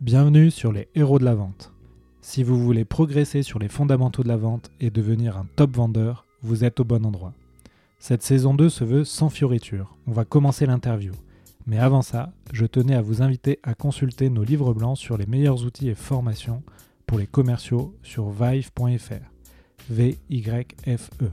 [0.00, 1.72] Bienvenue sur les héros de la vente.
[2.20, 6.24] Si vous voulez progresser sur les fondamentaux de la vente et devenir un top vendeur,
[6.40, 7.32] vous êtes au bon endroit.
[7.98, 9.96] Cette saison 2 se veut sans fioriture.
[10.06, 11.10] On va commencer l'interview.
[11.66, 15.26] Mais avant ça, je tenais à vous inviter à consulter nos livres blancs sur les
[15.26, 16.62] meilleurs outils et formations
[17.04, 19.32] pour les commerciaux sur vive.fr.
[19.90, 21.28] V-Y-F-E.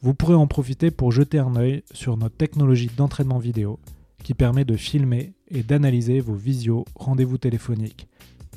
[0.00, 3.80] Vous pourrez en profiter pour jeter un œil sur notre technologie d'entraînement vidéo
[4.22, 8.08] qui permet de filmer et d'analyser vos visios, rendez-vous téléphoniques,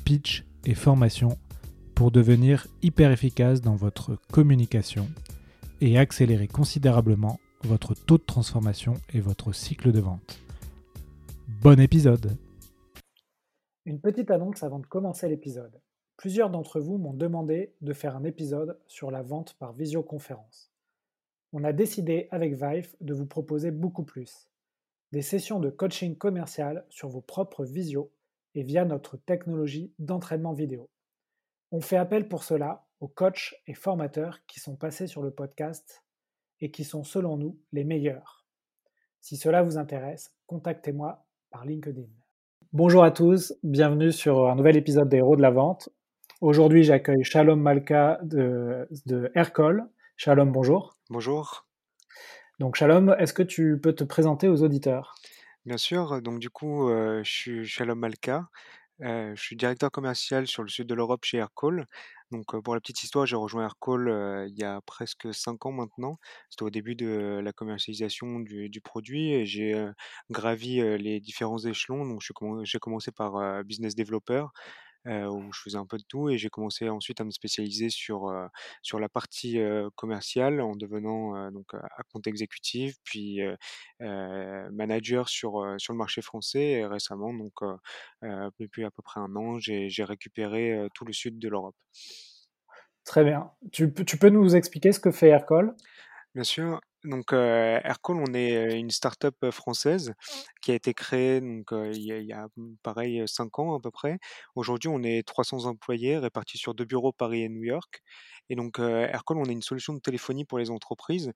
[0.04, 1.38] pitch et formation
[1.94, 5.08] pour devenir hyper efficace dans votre communication
[5.80, 10.38] et accélérer considérablement votre taux de transformation et votre cycle de vente.
[11.60, 12.36] Bon épisode
[13.84, 15.80] Une petite annonce avant de commencer l'épisode.
[16.16, 20.72] Plusieurs d'entre vous m'ont demandé de faire un épisode sur la vente par visioconférence.
[21.52, 24.48] On a décidé avec Vive de vous proposer beaucoup plus
[25.12, 28.12] des sessions de coaching commercial sur vos propres visios
[28.54, 30.90] et via notre technologie d'entraînement vidéo.
[31.70, 36.04] On fait appel pour cela aux coachs et formateurs qui sont passés sur le podcast
[36.60, 38.44] et qui sont selon nous les meilleurs.
[39.20, 42.08] Si cela vous intéresse, contactez-moi par LinkedIn.
[42.72, 45.88] Bonjour à tous, bienvenue sur un nouvel épisode des Héros de la Vente.
[46.40, 49.32] Aujourd'hui, j'accueille Shalom Malka de, de.
[50.16, 50.96] Shalom, bonjour.
[51.10, 51.67] Bonjour.
[52.60, 55.18] Donc Shalom, est-ce que tu peux te présenter aux auditeurs?
[55.66, 58.48] Bien sûr, donc du coup, euh, je suis Shalom Malka,
[59.02, 61.86] euh, je suis directeur commercial sur le sud de l'Europe chez Aircall.
[62.30, 65.72] Donc euh, pour la petite histoire, j'ai rejoint Aircall il y a presque cinq ans
[65.72, 66.18] maintenant.
[66.50, 69.74] C'était au début de la commercialisation du, du produit et j'ai
[70.30, 72.06] gravi les différents échelons.
[72.06, 72.22] Donc
[72.64, 74.46] j'ai commencé par business developer
[75.08, 77.90] euh, où je faisais un peu de tout et j'ai commencé ensuite à me spécialiser
[77.90, 78.46] sur, euh,
[78.82, 83.40] sur la partie euh, commerciale en devenant donc euh, account exécutif puis
[84.00, 87.54] manager sur, sur le marché français et récemment donc
[88.58, 91.76] depuis à peu près un an j'ai récupéré tout le sud de l'Europe.
[93.04, 93.50] Très bien.
[93.72, 95.74] Tu, peux- tu peux nous expliquer ce que fait Aircall?
[96.34, 96.80] Bien sûr.
[97.04, 100.14] Donc, euh, Aircall, on est une start-up française
[100.60, 103.26] qui a été créée donc, euh, il y a, il y a, mm, pareil euh,
[103.28, 104.18] cinq ans à peu près.
[104.56, 108.02] Aujourd'hui, on est 300 employés répartis sur deux bureaux, Paris et New York.
[108.50, 111.32] Et donc, euh, Aircall, on est une solution de téléphonie pour les entreprises.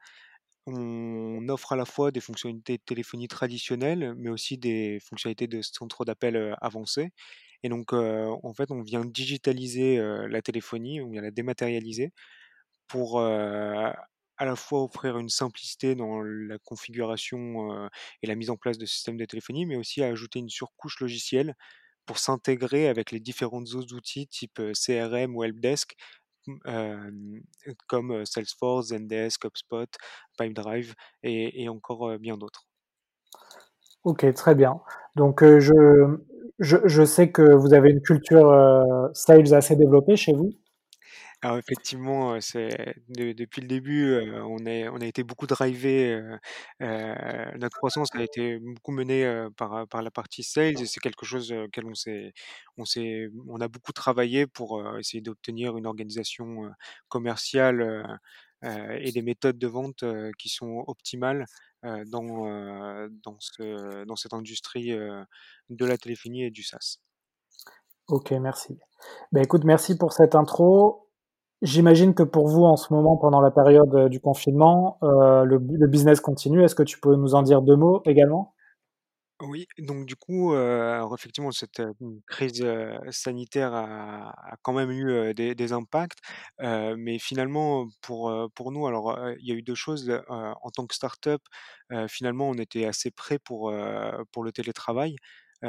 [0.67, 5.62] On offre à la fois des fonctionnalités de téléphonie traditionnelles, mais aussi des fonctionnalités de
[5.62, 7.11] centre d'appel avancées.
[7.65, 9.99] Et donc, euh, en fait, on vient digitaliser
[10.29, 12.12] la téléphonie, on vient la dématérialiser
[12.89, 13.91] pour euh,
[14.38, 17.88] à la fois offrir une simplicité dans la configuration
[18.22, 21.54] et la mise en place de systèmes de téléphonie, mais aussi ajouter une surcouche logicielle
[22.06, 25.94] pour s'intégrer avec les différents autres outils type CRM ou helpdesk
[27.87, 29.87] comme Salesforce, Zendesk, HubSpot,
[30.37, 32.66] Pipedrive et, encore bien d'autres.
[34.03, 34.81] Ok, très bien.
[35.14, 36.19] Donc je,
[36.59, 38.50] je, je sais que vous avez une culture
[39.14, 40.50] sales assez développée chez vous.
[41.45, 44.15] Alors effectivement, heu, c'est de depuis le début,
[44.45, 46.39] on est on a été beaucoup drivé, heu,
[47.59, 49.25] notre croissance a été beaucoup menée,
[49.57, 52.33] par, par la partie sales et c'est quelque chose, auquel on s'est
[52.77, 56.71] on s'est on a beaucoup travaillé pour, essayer d'obtenir une organisation,
[57.09, 58.07] commerciale,
[58.65, 60.05] et des méthodes de vente,
[60.39, 61.47] qui sont optimales,
[61.85, 64.91] heu, dans, heu, dans ce dans cette industrie,
[65.71, 66.99] de la téléphonie et du SaaS.
[68.09, 68.79] Ok, merci.
[69.33, 71.02] Ben écoute, merci pour cette intro.
[71.62, 75.59] J'imagine que pour vous, en ce moment, pendant la période euh, du confinement, euh, le,
[75.59, 76.62] bu- le business continue.
[76.62, 78.55] Est-ce que tu peux nous en dire deux mots également?
[79.41, 81.83] Oui, donc du coup, alors effectivement cette,
[82.28, 82.65] crise,
[83.11, 86.19] sanitaire a quand même eu, des impacts,
[86.61, 90.94] mais finalement pour, pour nous alors, il y a eu 2 choses, en tant que
[90.94, 91.43] start-up,
[92.09, 93.75] finalement on était assez prêts pour,
[94.31, 95.17] pour le télétravail.
[95.65, 95.69] Heu,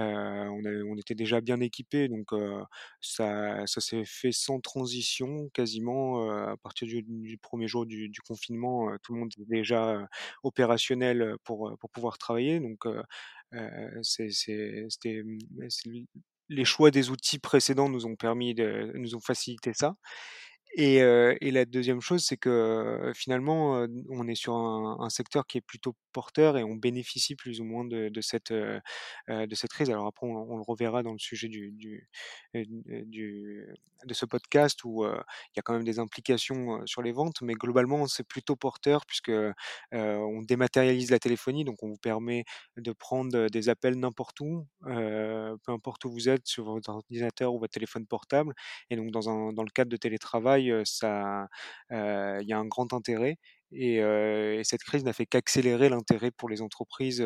[0.90, 2.64] on était déjà bien équipés donc, heu,
[3.02, 9.14] ça s'est fait sans transition quasiment, heu, à partir du 1 jour du confinement, tout
[9.14, 10.08] le monde était déjà,
[10.44, 12.86] opérationnel, pour, pouvoir travailler donc,
[14.04, 15.40] c'était, mmh,
[16.50, 19.96] les choix des outils précédents nous ont permis de nous ont facilité ça.
[20.78, 21.02] Et
[21.52, 26.58] la deuxième chose, c'est que, finalement, on est sur un secteur qui est plutôt porteur
[26.58, 28.80] et on bénéficie plus ou moins de cette, heu
[29.30, 29.90] heu, de cette crise.
[29.90, 32.08] Alors après, on le reverra dans le sujet du du,
[32.54, 33.68] du
[34.06, 37.54] de ce podcast où, il y a quand même des implications, sur les ventes, mais
[37.54, 39.32] globalement, c'est plutôt porteur puisque,
[39.94, 42.46] on dématérialise la téléphonie, donc on vous permet
[42.78, 47.60] de prendre, des appels n'importe où, peu importe où vous êtes, sur votre ordinateur ou
[47.60, 48.54] votre téléphone portable
[48.90, 51.48] et donc dans un dans le cadre de télétravail, ça,
[51.92, 53.38] il y a un grand intérêt
[53.76, 57.26] et cette crise n'a fait qu'accélérer l'intérêt pour les entreprises,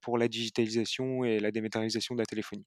[0.00, 2.66] pour la digitalisation et la dématérialisation de la téléphonie.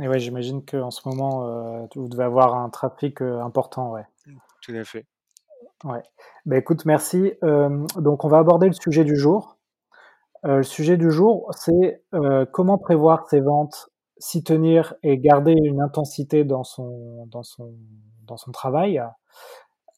[0.00, 4.06] Et ouais, j'imagine qu'en ce moment, vous devez avoir un trafic, important, ouais.
[4.26, 5.06] Mmh, tout à fait.
[5.84, 6.02] Ouais.
[6.46, 7.34] Bah, écoute, merci.
[7.42, 9.58] Donc on va aborder le sujet du jour.
[10.44, 12.02] Le sujet du jour, c'est,
[12.52, 17.74] comment prévoir ses ventes, s'y tenir et garder une intensité dans son dans son
[18.24, 19.02] dans son travail.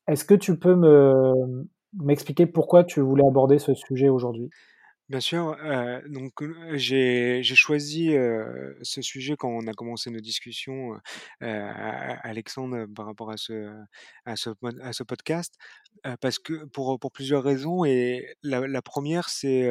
[0.06, 4.50] Est-ce que tu peux me m'expliquer pourquoi tu voulais aborder ce sujet aujourd'hui?
[5.10, 5.54] Bien sûr,
[6.08, 6.32] donc
[6.72, 8.14] j'ai j'ai choisi,
[8.82, 10.98] ce sujet quand on a commencé nos discussions,
[11.40, 13.70] Alexandre, par rapport à ce
[14.24, 15.56] à ce podcast,
[16.20, 19.70] parce que pour, pour plusieurs raisons et la 1 c'est,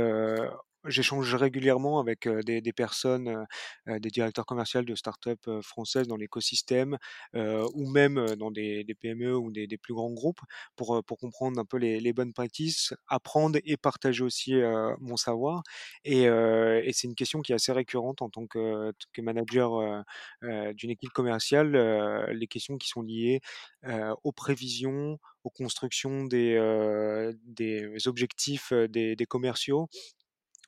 [0.85, 3.45] j'échange régulièrement avec, des personnes,
[3.87, 6.97] des directeurs commerciaux de start-up, heu, françaises dans l'écosystème,
[7.33, 10.41] ou même, dans des PME ou des plus grands groupes
[10.75, 14.53] pour, comprendre un peu les bonnes practices, apprendre et partager aussi,
[14.99, 15.63] mon savoir.
[16.05, 16.23] Et
[16.93, 20.03] c'est une question qui est assez récurrente en tant que manager,
[20.73, 21.71] d'une équipe commerciale,
[22.31, 23.41] les questions qui sont liées,
[24.23, 26.57] aux prévisions, aux constructions des,
[28.05, 29.87] objectifs, des commerciaux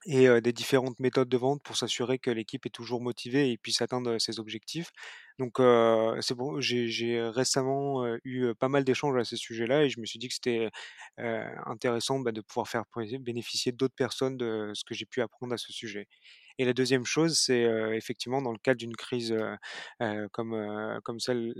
[0.05, 3.57] et heu, des différentes méthodes de vente pour s'assurer que l'équipe est toujours motivée et
[3.57, 4.91] puisse atteindre, ses objectifs.
[5.39, 9.99] Donc heu, c'est bon, j'ai récemment, eu, pas mal d'échanges à ce sujet-là et je
[9.99, 10.69] me suis dit que c'était,
[11.65, 12.83] intéressant, bah, de pouvoir faire
[13.19, 16.07] bénéficier d'autres personnes de ce que j'ai pu apprendre à ce sujet.
[16.57, 17.63] Et la deuxième chose, c'est,
[17.93, 19.35] effectivement dans le cadre d'une crise,
[20.31, 21.53] comme, comme celle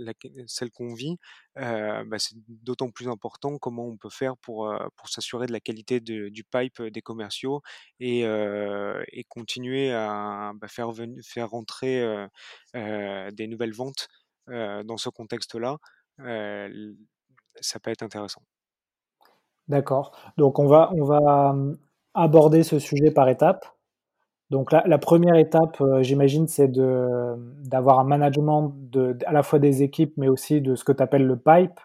[0.46, 1.16] celle qu'on vit,
[1.56, 6.00] bah, c'est d'autant plus important comment on peut faire pour, pour s'assurer de la qualité
[6.00, 7.62] du pipe, des commerciaux
[8.00, 10.90] et et continuer à, bah, faire
[11.24, 12.26] faire rentrer,
[12.74, 14.08] des nouvelles ventes,
[14.48, 15.76] dans ce contexte-là,
[17.60, 18.42] ça peut être intéressant.
[19.68, 20.16] D'accord.
[20.36, 21.54] Donc on va on va,
[22.14, 23.66] aborder ce sujet par étapes.
[24.50, 28.72] Donc la 1 étape, heu, j'imagine, c'est d'avoir un management
[29.26, 31.80] à la fois des équipes, mais aussi de ce que tu appelles le pipe.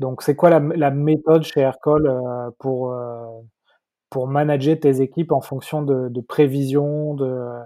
[0.00, 3.26] Donc c'est quoi la méthode chez Aircall, heu, pour, heu,
[4.10, 7.60] pour manager tes équipes en fonction de de prévisions, de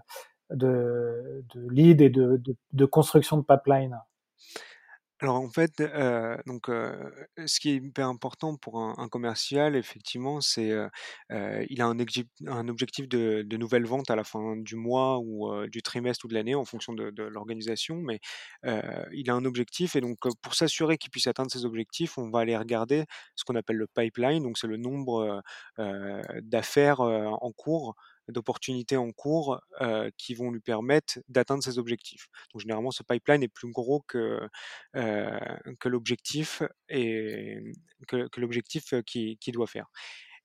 [1.70, 3.98] leads et de construction de pipeline?
[5.20, 5.82] Alors en fait,
[6.46, 10.88] donc ce qui est hyper important pour un un commercial effectivement, c'est, heu
[11.32, 11.96] heu, il a un
[12.46, 16.28] un objectif de de nouvelles ventes à la fin du mois ou du trimestre ou
[16.28, 18.20] de l'année en fonction de de l'organisation, mais
[19.12, 22.40] il a un objectif et donc pour s'assurer qu'il puisse atteindre ses objectifs, on va
[22.40, 23.04] aller regarder
[23.34, 25.42] ce qu'on appelle le pipeline, donc c'est le nombre,
[26.42, 27.94] d'affaires, en cours,
[28.28, 29.60] d'opportunités en cours,
[30.16, 32.28] qui vont lui permettre d'atteindre ses objectifs.
[32.52, 34.40] Donc généralement ce pipeline est plus gros que,
[35.84, 37.58] l'objectif et
[38.06, 39.86] que l'objectif, qu'il doit faire.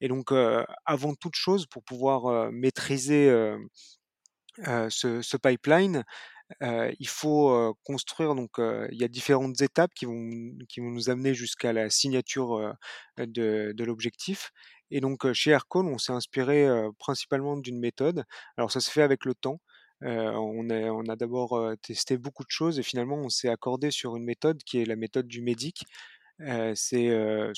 [0.02, 0.32] Et donc
[0.86, 3.30] avant toute chose, pour pouvoir, maîtriser,
[4.58, 6.04] ce pipeline,
[6.62, 11.90] il faut, construire donc il y a différentes étapes qui vont nous amener jusqu'à la
[11.90, 12.76] signature,
[13.18, 14.52] de l'objectif.
[14.96, 16.68] Et donc chez Aircall, on s'est inspiré,
[17.00, 18.26] principalement d'une méthode.
[18.58, 19.60] Alors ça se fait avec le temps.
[20.02, 20.70] On
[21.10, 24.80] a d'abord, testé beaucoup de choses et finalement on s'est accordé sur une méthode qui
[24.80, 25.44] est la méthode du.
[26.42, 27.06] Heu, c'est,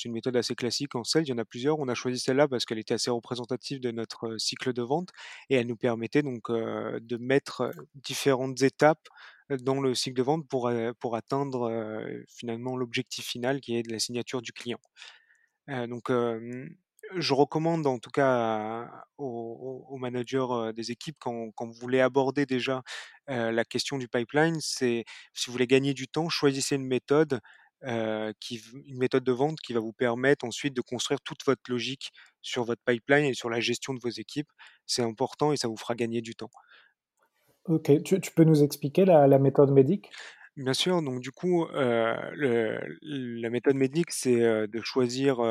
[0.05, 1.77] une méthode assez classique en sales, il y en a plusieurs.
[1.79, 5.09] On a choisi celle-là parce qu'elle était assez représentative de notre, cycle de vente
[5.49, 9.09] et elle nous permettait donc, de mettre, différentes étapes,
[9.49, 11.69] dans le cycle de vente pour, pour atteindre,
[12.29, 14.79] finalement l'objectif final qui est de la signature du client.
[15.67, 16.09] Donc
[17.15, 22.83] je recommande en tout cas aux managers, des équipes quand quand vous voulez aborder déjà,
[23.27, 27.39] la question du pipeline, c'est si vous voulez gagner du temps, choisissez une méthode,
[28.39, 32.11] qui une méthode de vente qui va vous permettre ensuite de construire toute votre logique
[32.41, 34.49] sur votre pipeline et sur la gestion de vos équipes.
[34.85, 36.51] C'est important et ça vous fera gagner du temps.
[37.65, 40.09] OK, tu tu peux nous expliquer la la méthode MEDDIC?
[40.57, 45.41] Bien sûr, donc du coup, le la méthode MEDDIC, c'est, de choisir,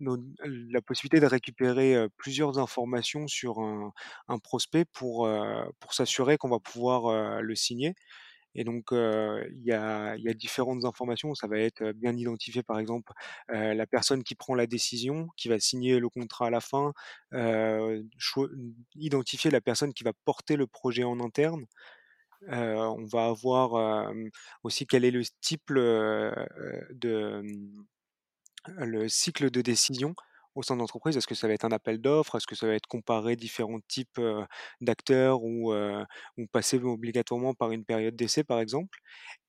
[0.00, 5.28] nos la possibilité de récupérer, plusieurs informations sur un prospect pour,
[5.80, 7.94] pour s'assurer qu'on va pouvoir, le signer.
[8.56, 11.34] Et donc, il y a y a différentes informations.
[11.34, 13.12] Ça va être, bien identifier, par exemple,
[13.48, 16.92] la personne qui prend la décision, qui va signer le contrat à la fin,
[18.94, 21.66] identifier la personne qui va porter le projet en interne.
[22.48, 24.12] On va avoir,
[24.62, 27.42] aussi quel est le type, de,
[28.68, 30.14] le cycle de décision
[30.54, 31.16] au sein de l'entreprise.
[31.16, 32.36] Est-ce que ça va être un appel d'offres?
[32.36, 34.20] Est-ce que ça va être comparer différents types,
[34.80, 35.74] d'acteurs ou,
[36.52, 38.98] passer obligatoirement par une période d'essai, par exemple?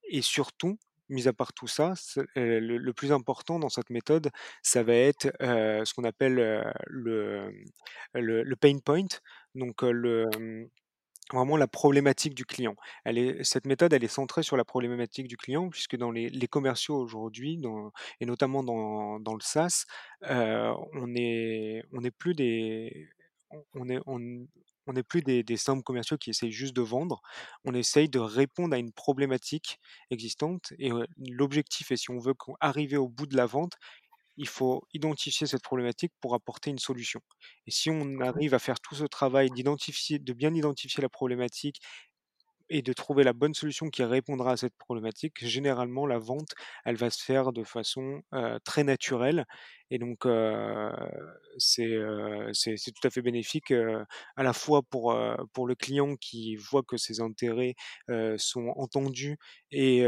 [0.09, 0.77] Et surtout,
[1.09, 1.93] mis à part tout ça,
[2.35, 4.31] le plus important dans cette méthode,
[4.63, 6.35] ça va être, ce qu'on appelle,
[6.87, 7.51] le,
[8.13, 9.05] le pain point.
[9.53, 10.67] Donc, le, mmh
[11.33, 12.75] vraiment la problématique du client.
[13.05, 16.97] Est cette méthode, elle est centrée sur la problématique du client puisque dans les commerciaux
[16.97, 17.59] aujourd'hui,
[18.19, 19.85] et notamment dans le SaaS,
[20.23, 23.09] heu, on est n'est plus des
[23.73, 23.99] on est
[25.43, 27.21] des simples commerciaux qui essayent juste de vendre.
[27.63, 29.79] On essaye de répondre à une problématique
[30.11, 33.73] existante et heu, l'objectif et si on veut arriver au bout de la vente,
[34.37, 37.21] il faut identifier cette problématique pour apporter une solution.
[37.67, 41.81] Et si on arrive à faire tout ce travail d'identifier de bien identifier la problématique
[42.69, 46.49] et de trouver la bonne solution qui répondra à cette problématique, généralement la vente,
[46.85, 48.21] elle va se faire de façon,
[48.63, 49.45] très naturelle
[49.91, 50.25] et donc
[51.57, 51.89] c'est,
[52.93, 55.15] tout à fait bénéfique, à la fois pour,
[55.53, 57.75] pour le client qui voit que ses intérêts,
[58.37, 59.37] sont entendus
[59.71, 59.99] et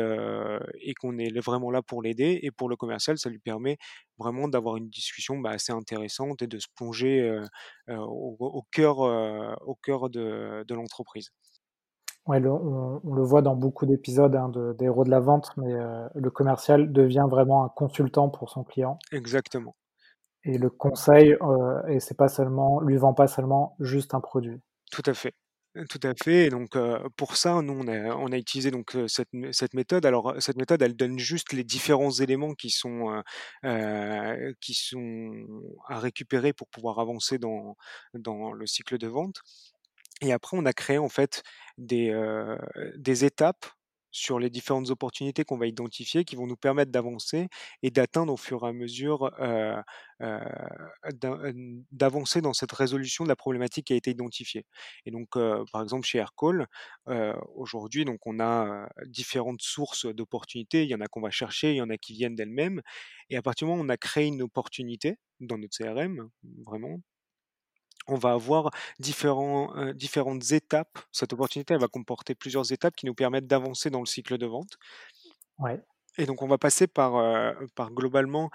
[0.82, 3.78] et qu'on est vraiment là pour l'aider et pour le commercial, ça lui permet
[4.18, 7.40] vraiment d'avoir une discussion, bah, assez intéressante et de se plonger,
[7.90, 11.32] au au cœur, au cœur de de l'entreprise.
[12.27, 15.19] Ouais, le on on le voit dans beaucoup d'épisodes, hein, de des héros de la
[15.19, 19.75] vente, mais heu, le commercial devient vraiment un consultant pour son client Exactement.
[20.43, 24.60] et le conseil, heu et c'est pas seulement lui vend pas seulement juste un produit.
[24.91, 25.34] Tout à fait,
[25.89, 28.96] tout à fait et donc heu, pour ça, nous, on a on a utilisé donc
[29.07, 30.05] cette mé cette méthode.
[30.05, 33.22] Alors, cette méthode, elle donne juste les différents éléments qui sont,
[34.62, 34.74] qui
[35.89, 37.75] à récupérer pour pouvoir avancer dans
[38.13, 39.41] dans le cycle de vente
[40.21, 41.43] et après on a créé en fait
[41.77, 42.13] des,
[42.95, 43.65] des étapes
[44.12, 47.47] sur les différentes opportunités qu'on va identifier, qui vont nous permettre d'avancer
[47.83, 49.31] et d'atteindre au fur et à mesure,
[51.91, 54.65] d'avancer dans cette résolution de la problématique qui a été identifiée
[55.05, 55.29] et donc
[55.71, 56.67] par exemple chez Aircall,
[57.55, 60.83] aujourd'hui donc on a, différentes sources d'opportunités.
[60.83, 62.81] Il y en a qu'on va chercher, il y en a qui viennent d'elles-mêmes
[63.29, 66.29] et à partir du moment où on a créé une opportunité dans notre CRM,
[66.65, 67.00] vraiment
[68.08, 71.00] on va avoir différents, différentes étapes.
[71.12, 74.46] Cette opportunité, elle va comporter plusieurs étapes qui nous permettent d'avancer dans le cycle de
[74.46, 74.78] vente
[75.60, 75.84] Ouais.
[76.18, 77.14] et donc on va passer par,
[77.76, 78.50] par globalement,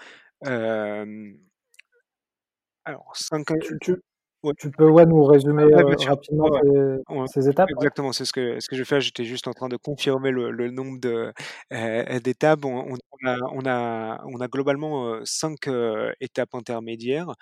[2.84, 3.96] alors 5 Tu tu
[4.42, 6.12] ouais, tu peux, ouais, nous résumer, ouais, sûr.
[6.12, 7.70] rapidement Ouais, ces ces étapes?
[7.70, 9.00] Exactement, c'est ce que ce que je faire.
[9.00, 12.64] J'étais juste en train de confirmer le le nombre heu, d'étapes.
[12.64, 17.34] On on on a on a on a globalement, 5, heu, étapes intermédiaires.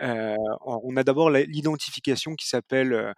[0.00, 3.14] On a d'abord l'identification qui s'appelle,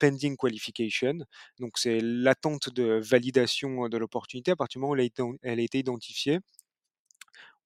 [0.00, 1.14] pending qualification.
[1.60, 4.52] Donc c'est l'attente de validation, de l'opportunité.
[4.52, 6.40] À partir du moment où elle a été elle a été identifiée,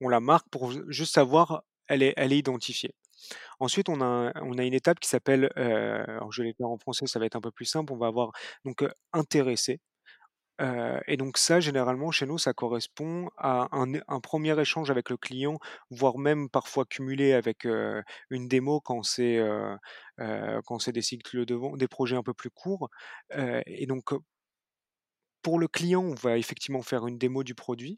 [0.01, 2.93] on la marque pour ju juste savoir elle est elle est identifiée.
[3.61, 4.33] Ensuite, on a
[4.65, 7.51] une étape qui s'appelle, alors je vais l'écrire en français, ça va être un peu
[7.53, 7.93] plus simple.
[7.93, 8.33] On va avoir
[8.65, 9.81] donc, heu, intéressé,
[10.61, 15.17] heu et donc ça, généralement, chez nous, ça correspond à un 1 échange avec le
[15.19, 15.59] client,
[15.91, 17.67] voire même parfois cumulé avec,
[18.31, 19.41] une démo quand c'est,
[20.67, 22.91] quand c'est des cycles de vente des projets un peu plus courts,
[23.67, 24.13] et donc,
[25.43, 27.97] pour le client, on va effectivement faire une démo du produit.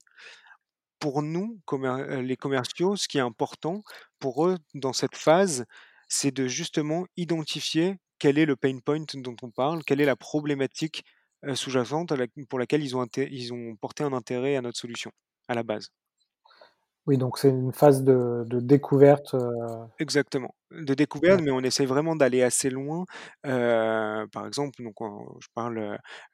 [1.03, 3.83] Pour nous, heu, les commerciaux, ce qui est important
[4.21, 5.67] pour eux dans cette phase,
[6.09, 10.17] c'est de justement identifier quel est le pain point dont on parle, quelle est la
[10.17, 11.05] problématique,
[11.45, 12.13] heu, sous-jacente
[12.49, 15.11] pour laquelle ils ont porté un intérêt à notre solution,
[15.49, 15.91] à la base.
[17.07, 19.51] Oui, donc c'est une phase de de découverte, heu,
[19.99, 23.05] Exactement, de découverte, mais on essaie vraiment d'aller assez loin.
[23.47, 25.79] Heu, par exemple, donc on je parle,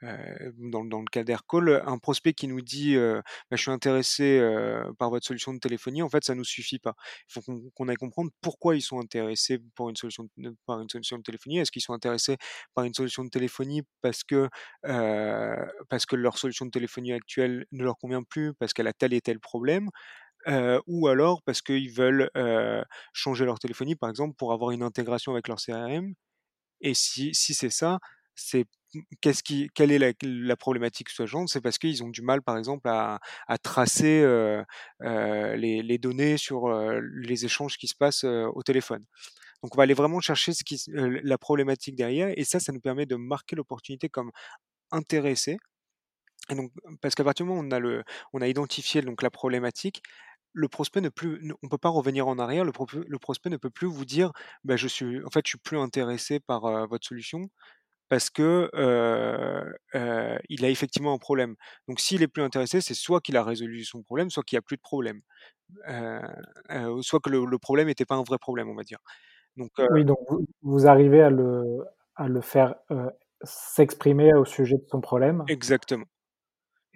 [0.02, 4.40] heu, dans dans le cas d'Aircall, un prospect qui nous dit, «Bah, je suis intéressé,
[4.98, 6.94] par votre solution de téléphonie», en fait, ça nous suffit pas.
[7.28, 10.80] Il faut qu'on qu'on aille comprendre pourquoi ils sont intéressés pour une solution de par
[10.80, 11.58] une solution de téléphonie.
[11.58, 12.36] Est-ce qu'ils sont intéressés
[12.74, 14.48] par une solution de téléphonie parce que,
[15.90, 19.12] parce que leur solution de téléphonie actuelle ne leur convient plus, parce qu'elle a tel
[19.12, 19.90] et tel problème?
[20.86, 22.30] Ou alors parce qu'ils veulent,
[23.12, 26.14] changer leur téléphonie, par exemple, pour avoir une intégration avec leur CRM
[26.80, 27.98] et si si c'est ça,
[28.36, 28.66] c'est
[29.20, 31.48] qu'est-ce qui quelle est la la problématique sous-jacente?
[31.50, 34.22] C'est parce qu'ils ont du mal, par exemple, à à tracer,
[35.02, 39.04] les les données sur, les échanges qui se passent, au téléphone.
[39.62, 43.06] Donc on va aller vraiment chercher ce la problématique derrière et ça, ça nous permet
[43.06, 44.30] de marquer l'opportunité comme
[44.92, 45.58] intéressée
[46.50, 49.22] et donc parce qu'à partir du moment où on a le on a identifié donc
[49.22, 50.02] la problématique,
[50.58, 52.64] le prospect ne plus ne on peut pas revenir en arrière.
[52.64, 52.72] Le
[53.18, 54.32] prospect ne peut plus vous dire:
[54.64, 57.50] «Bah, je suis en fait, je suis plus intéressé par, votre solution»
[58.10, 58.70] parce que,
[60.50, 61.56] il a effectivement un problème.
[61.88, 64.60] Donc s'il est plus intéressé, c'est soit qu'il a résolu son problème, soit qu'il y
[64.60, 65.22] a plus de problème.
[67.02, 69.00] Soit que le le problème était pas un vrai problème, on va dire.
[69.58, 71.84] Donc Oui, donc vous vous arrivez à le
[72.16, 72.74] à le faire,
[73.42, 76.08] s'exprimer au sujet de son problème exactement.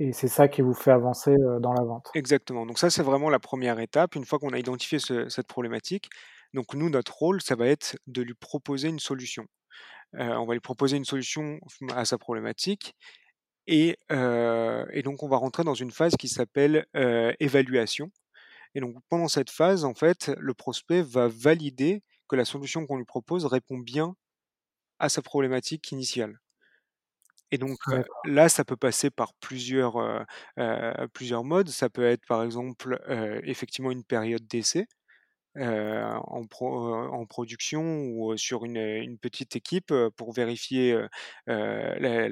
[0.09, 2.11] Et c'est ça qui vous fait avancer, heu, dans la vente?
[2.14, 2.66] Exactement.
[2.66, 4.14] Donc ça, c'est vraiment la première étape.
[4.16, 6.11] Une fois qu'on a identifié ce cette problématique,
[6.52, 9.47] donc nous, notre rôle, ça va être de lui proposer une solution.
[10.14, 11.61] on va lui proposer une solution
[11.94, 12.94] à sa problématique
[13.68, 16.87] et, et donc on va rentrer dans une phase qui s'appelle
[17.40, 18.11] évaluation.
[18.75, 22.99] Et donc pendant cette phase, en fait, le prospect va valider que la solution qu'on
[22.99, 24.16] lui propose répond bien
[25.00, 26.40] à sa problématique initiale.
[27.52, 27.78] Et donc
[28.25, 30.26] là, ça peut passer par plusieurs,
[31.12, 31.68] plusieurs modes.
[31.68, 32.99] Ça peut être par exemple
[33.44, 34.87] effectivement une période d'essai
[35.56, 40.99] en, en production ou sur une, une petite équipe pour vérifier
[41.47, 42.28] la,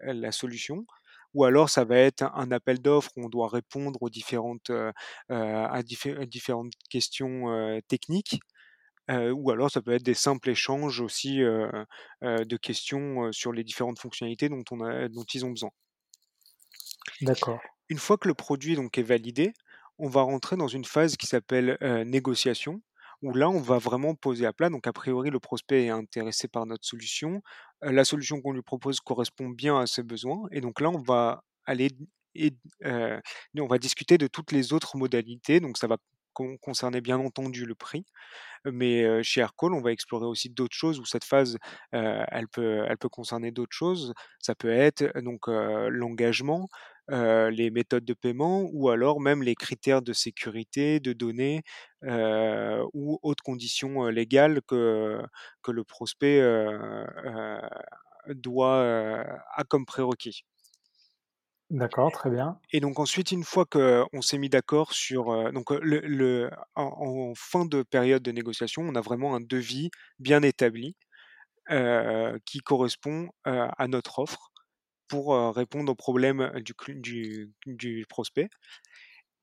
[0.00, 0.86] la, solution.
[1.34, 4.70] Ou alors ça va être un appel d'offres où on doit répondre aux différentes,
[5.28, 8.40] à différentes questions techniques.
[9.08, 14.48] Ou alors ça peut être des simples échanges aussi de questions sur les différentes fonctionnalités
[14.48, 15.70] dont, on a, dont ils ont besoin.
[17.20, 17.60] D'accord.
[17.88, 19.52] Une fois que le produit donc est validé,
[19.98, 22.80] on va rentrer dans une phase qui s'appelle négociation,
[23.22, 24.70] où là on va vraiment poser à plat.
[24.70, 27.42] Donc a priori le prospect est intéressé par notre solution,
[27.82, 31.44] la solution qu'on lui propose correspond bien à ses besoins, et donc là on va
[31.64, 31.90] aller
[32.34, 32.52] et
[33.58, 35.60] on va discuter de toutes les autres modalités.
[35.60, 35.98] Donc ça va
[36.60, 38.04] concerner bien entendu le prix,
[38.64, 41.58] mais chez Aircall, on va explorer aussi d'autres choses où cette phase,
[41.92, 44.14] elle, peut, elle peut concerner d'autres choses.
[44.40, 46.68] Ça peut être donc l'engagement,
[47.08, 51.62] les méthodes de paiement ou alors même les critères de sécurité, de données
[52.92, 55.20] ou autres conditions légales que,
[55.62, 56.40] que le prospect
[58.28, 59.24] doit
[59.54, 60.44] a comme prérequis.
[61.72, 62.58] D'accord, très bien.
[62.70, 65.70] Et donc ensuite, une fois qu'on s'est mis d'accord sur donc
[66.74, 70.94] en, fin de période de négociation, on a vraiment un devis bien établi
[72.44, 74.52] qui correspond à notre offre
[75.08, 78.50] pour répondre aux problèmes du, prospect.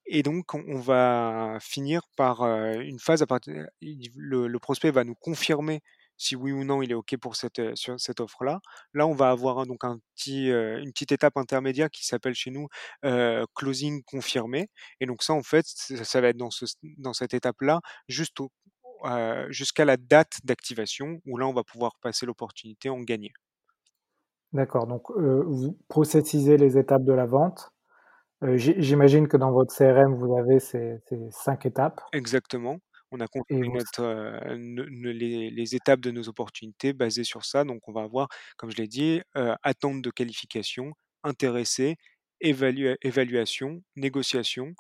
[0.06, 3.66] Et donc, on va finir par une phase à partir.
[3.82, 5.82] Le, prospect va nous confirmer
[6.20, 8.60] si oui ou non il est OK pour cette, sur cette offre-là.
[8.94, 12.68] Là, on va avoir donc un petit, une petite étape intermédiaire qui s'appelle chez nous
[13.56, 14.70] closing confirmé.
[15.00, 16.66] Et donc ça, en fait, ça, va être dans, ce,
[16.98, 18.38] dans cette étape-là, juste
[19.50, 23.32] jusqu'à la date d'activation, où là, on va pouvoir passer l'opportunité en gagner.
[24.52, 27.72] D'accord, donc vous processisez les étapes de la vente.
[28.42, 32.02] J'imagine que dans votre CRM, vous avez ces, ces cinq étapes.
[32.14, 32.80] Exactement.
[33.12, 34.04] On a construit notre,
[34.56, 37.64] les, les, étapes de nos opportunités basées sur ça.
[37.64, 40.94] Donc, on va avoir, comme je l'ai dit, attente de qualification,
[41.24, 41.96] intéressé,
[42.42, 44.74] évaluation, négociation,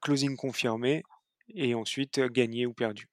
[0.00, 1.02] closing confirmé
[1.48, 3.08] et ensuite gagné ou perdu.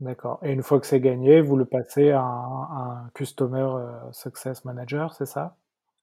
[0.00, 0.40] D'accord.
[0.42, 3.68] Et une fois que c'est gagné, vous le passez à un, Customer
[4.12, 5.56] Success Manager, c'est ça?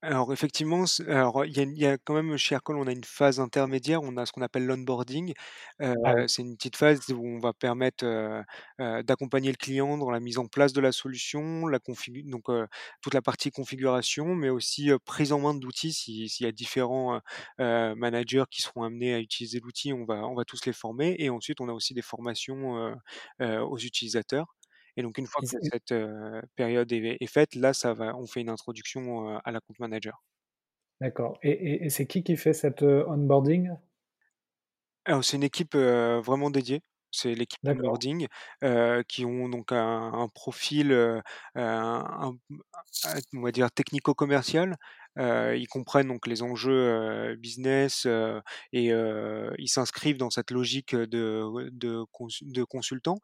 [0.08, 4.02] Alors effectivement, alors il y a quand même chez Aircall, on a une phase intermédiaire,
[4.02, 5.34] on a ce qu'on appelle l'onboarding.
[5.80, 8.06] Ah c'est une petite phase où on va permettre,
[8.80, 11.80] d'accompagner le client dans la mise en place de la solution, la
[12.26, 12.46] donc
[13.02, 15.94] toute la partie configuration, mais aussi, prise en main d'outils.
[15.94, 17.20] s'il y a différents,
[17.60, 21.30] managers qui seront amenés à utiliser l'outil, on va on va tous les former et
[21.30, 22.96] ensuite on a aussi des formations,
[23.42, 24.48] aux utilisateurs.
[24.98, 25.94] Et donc une fois que cette
[26.56, 30.24] période est, faite, là, ça va, on fait une introduction à la compte manager.
[31.00, 31.38] D'accord.
[31.44, 33.72] Et, c'est qui qui fait cet onboarding?
[35.22, 36.82] C'est une équipe vraiment dédiée.
[37.12, 38.28] C'est l'équipe onboarding
[39.08, 41.22] qui ont donc un, profil,
[41.56, 42.38] on
[43.34, 44.76] va dire technico-commercial.
[45.18, 48.08] ils comprennent donc les enjeux business
[48.74, 52.04] et ils s'inscrivent dans cette logique de, de,
[52.42, 53.20] de consultant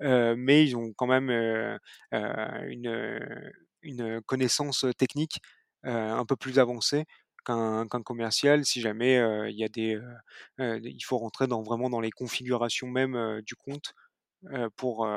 [0.00, 1.30] mais ils ont quand même
[2.12, 5.40] une, connaissance technique
[5.84, 7.04] un peu plus avancée
[7.44, 9.14] qu'un commercial si jamais
[9.48, 9.98] il y a des
[10.58, 13.92] il faut rentrer dans vraiment dans les configurations même du compte
[14.76, 15.08] pour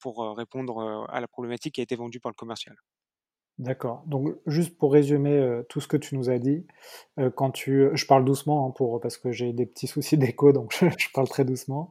[0.00, 2.76] pour répondre à la problématique qui a été vendue par le commercial.
[3.58, 4.02] D'accord.
[4.06, 6.66] Donc juste pour résumer tout ce que tu nous as dit,
[7.36, 10.74] quand tu, je parle doucement hein, pour parce que j'ai des petits soucis d'écho, donc
[10.74, 11.90] je, parle très doucement.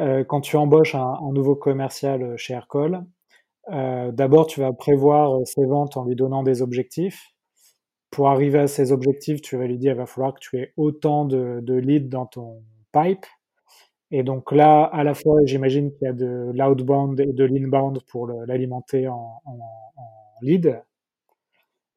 [0.00, 3.04] Euh, quand tu embauches un, nouveau commercial euh, chez Aircall,
[3.72, 7.30] euh, d'abord tu vas prévoir ses ventes en lui donnant des objectifs.
[8.10, 10.72] Pour arriver à ces objectifs, tu vas lui dire qu'il va falloir que tu aies
[10.76, 13.26] autant de, leads dans ton pipe.
[14.10, 18.00] Et donc là, à la fois, j'imagine qu'il y a de l'outbound et de l'inbound
[18.06, 19.40] pour l'alimenter en,
[20.42, 20.82] lead.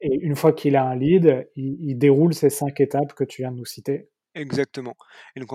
[0.01, 3.41] Et une fois qu'il a un lead, il, il, déroule ces cinq étapes que tu
[3.43, 4.09] viens de nous citer.
[4.37, 4.95] Exactement
[5.35, 5.49] et donc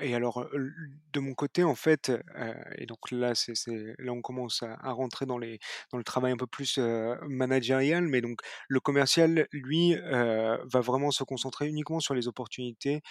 [0.00, 0.46] et alors,
[1.12, 2.10] de mon côté, en fait,
[2.78, 5.58] et donc là, c'est c'est là, on commence à à rentrer dans les
[5.92, 6.78] dans le travail un peu plus,
[7.28, 13.02] managérial, mais donc le commercial, lui, va vraiment se concentrer uniquement sur les opportunités,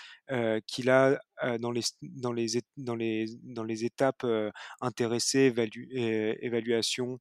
[0.68, 1.20] qu'il a,
[1.60, 7.20] dans les dans les dans les dans les étapes, heu, intéressés, évalu é évaluation,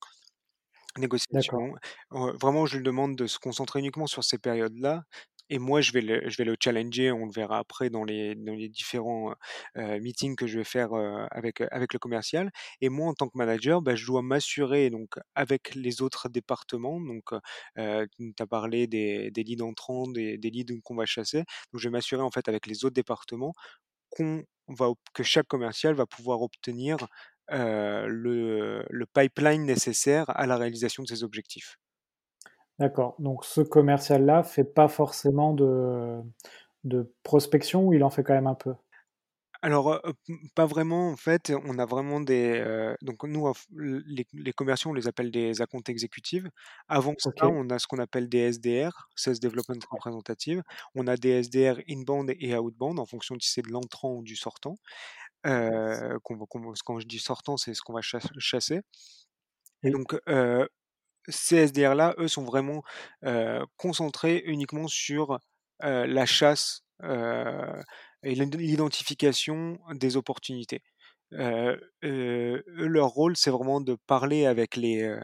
[1.32, 1.62] D'accord.
[1.62, 1.74] négociation.
[2.10, 5.04] Vraiment, je lui demande de se concentrer uniquement sur ces périodes-là
[5.50, 8.34] et moi, je vais le challenger, on le verra après dans les
[8.68, 9.34] différents,
[9.76, 10.92] meetings que je vais faire,
[11.30, 15.74] avec, le commercial et moi, en tant que manager, bah, je dois m'assurer donc avec
[15.74, 17.24] les autres départements donc
[17.76, 21.38] tu as parlé des des leads entrants, des des leads qu'on va chasser.
[21.72, 23.52] Donc je vais m'assurer, en fait, avec les autres départements
[24.10, 26.98] qu'on va que chaque commercial va pouvoir obtenir,
[27.50, 31.76] le pipeline nécessaire à la réalisation de ses objectifs.
[32.78, 36.20] D'accord, donc ce commercial-là fait pas forcément de
[36.84, 38.74] de prospection ou il en fait quand même un peu?
[39.62, 40.00] Alors,
[40.54, 45.08] pas vraiment en fait, on a vraiment des, donc nous les les commerciaux, on les
[45.08, 46.50] appelle des account executives.
[46.88, 50.00] Avant ça, on a ce qu'on appelle des SDR, Sales Development Ouais.
[50.00, 50.62] Representative.
[50.94, 54.36] On a des SDR inbound et outbound en fonction si c'est de l'entrant ou du
[54.36, 54.76] sortant,
[55.46, 58.82] heu, qu'on va qu'on quand je dis sortant, c'est ce qu'on va chass chasser
[59.84, 59.92] et Oui.
[59.92, 60.14] donc
[61.28, 62.82] ces SDR-là, eux, sont vraiment,
[63.76, 65.38] concentrés uniquement sur,
[65.80, 70.82] la chasse, et l'id l'identification des opportunités.
[71.32, 75.18] Leur rôle, c'est vraiment de parler avec les,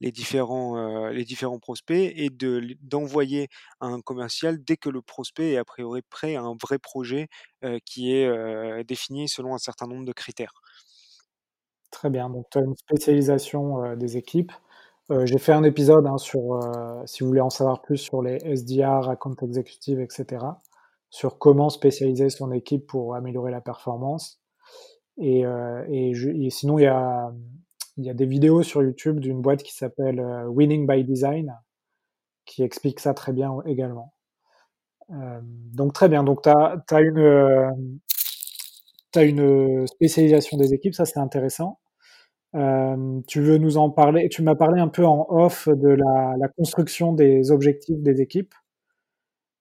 [0.00, 3.48] différents, les différents prospects et de d'envoyer
[3.80, 7.28] un commercial dès que le prospect est a priori prêt à un vrai projet,
[7.84, 10.52] qui est, défini selon un certain nombre de critères.
[11.90, 14.52] Très bien, donc tu as une spécialisation, des équipes.
[15.10, 18.22] Heu, j'ai fait un épisode, hein, sur, heu, si vous voulez en savoir plus sur
[18.22, 20.58] les SDR, account executive et cetera,
[21.10, 24.40] sur comment spécialiser son équipe pour améliorer la performance
[25.18, 27.32] et heu et je et sinon il y a,
[27.98, 31.54] y a des vidéos sur YouTube d'une boîte qui s'appelle, Winning by Design,
[32.46, 34.14] qui explique ça très bien également.
[35.10, 37.74] Hem, donc très bien, donc tu as une,
[39.12, 41.78] tu as une, spécialisation des équipes, ça c'est intéressant.
[42.54, 44.28] Hem, tu veux nous en parler?
[44.28, 48.54] Tu m'as parlé un peu en off de la construction des objectifs des équipes.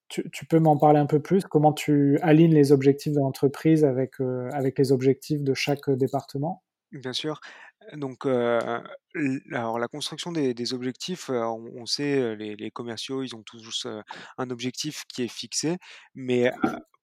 [0.10, 1.44] Tu peux m'en parler un peu plus?
[1.46, 5.96] Comment tu alignes les objectifs de l'entreprise avec, heu, avec les objectifs de chaque, heu,
[5.96, 6.62] département?
[6.92, 7.42] Bien sûr,
[7.94, 13.88] donc alors la construction des objectifs, on sait, les les commerciaux, ils ont tous,
[14.38, 15.78] un objectif qui est fixé,
[16.14, 16.52] mais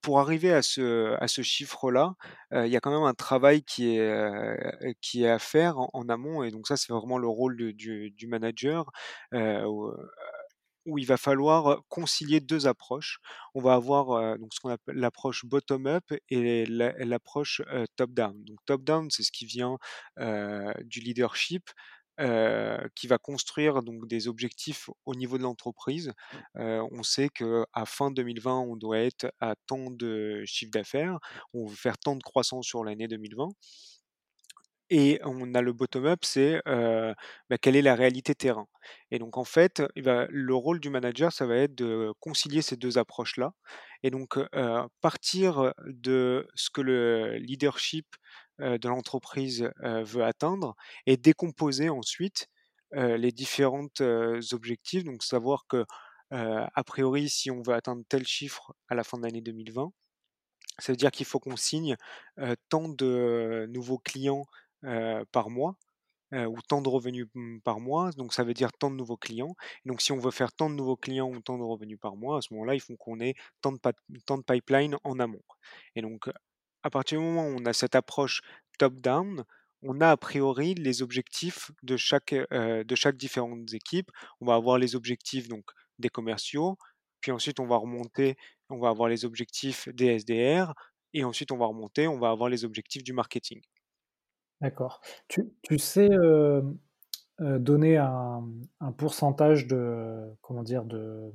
[0.03, 2.15] pour arriver à ce à ce chiffre-là,
[2.53, 6.43] il y a quand même un travail qui est, qui est à faire en amont
[6.43, 8.91] et donc ça, c'est vraiment le rôle du du manager,
[9.33, 13.21] où, il va falloir concilier 2 approches.
[13.55, 18.13] On va avoir, donc ce qu'on appelle l'approche bottom up et l'a l'approche, heu, top
[18.13, 18.35] down.
[18.45, 19.79] Donc top down, c'est ce qui vient,
[20.85, 21.71] du leadership,
[22.95, 26.13] qui va construire donc des objectifs au niveau de l'entreprise.
[26.59, 31.19] Heu, on sait qu'à fin 2020, on doit être à tant de chiffre d'affaires,
[31.55, 33.49] on veut faire tant de croissance sur l'année 2020
[34.91, 38.67] et on a le bottom up, c'est, bah, quelle est la réalité terrain?
[39.11, 42.61] Et donc en fait, il va le rôle du manager, ça va être de concilier
[42.63, 43.53] ces 2 approches-là.
[44.03, 44.39] Et donc
[45.01, 48.07] partir de ce que le leadership,
[48.59, 50.75] de l'entreprise, heu, veut atteindre
[51.07, 52.49] et décomposer ensuite,
[52.95, 55.05] heu, les différentes, heu, objectifs.
[55.05, 55.85] Donc savoir que,
[56.31, 59.93] a priori, si on veut atteindre tel chiffre à la fin de l'année 2020,
[60.79, 61.97] ça veut dire qu'il faut qu'on signe,
[62.71, 64.45] tant de nouveaux clients,
[65.33, 65.77] par mois,
[66.35, 69.55] ou tant de revenus, mmh, par mois, donc ça veut dire tant de nouveaux clients.
[69.87, 72.39] Donc si on veut faire tant de nouveaux clients ou tant de revenus par mois,
[72.39, 73.79] à ce moment-là, il faut qu'on ait tant de
[74.27, 75.43] tant de pipeline en amont
[75.97, 76.31] et donc
[76.83, 78.43] à partir du moment où on a cette approche
[78.79, 79.45] top down,
[79.83, 84.11] on a a priori les objectifs de chaque, heu, de chaque différentes équipes.
[84.41, 85.65] On va avoir les objectifs donc
[85.99, 86.77] des commerciaux,
[87.21, 88.37] puis ensuite on va remonter,
[88.71, 90.73] on va avoir les objectifs des SDR
[91.15, 93.61] et ensuite on va remonter, on va avoir les objectifs du marketing.
[94.61, 95.01] D'accord.
[95.29, 96.09] Tu sais,
[97.41, 98.45] donner un,
[98.97, 100.85] pourcentage de, comment dire?
[100.85, 101.33] De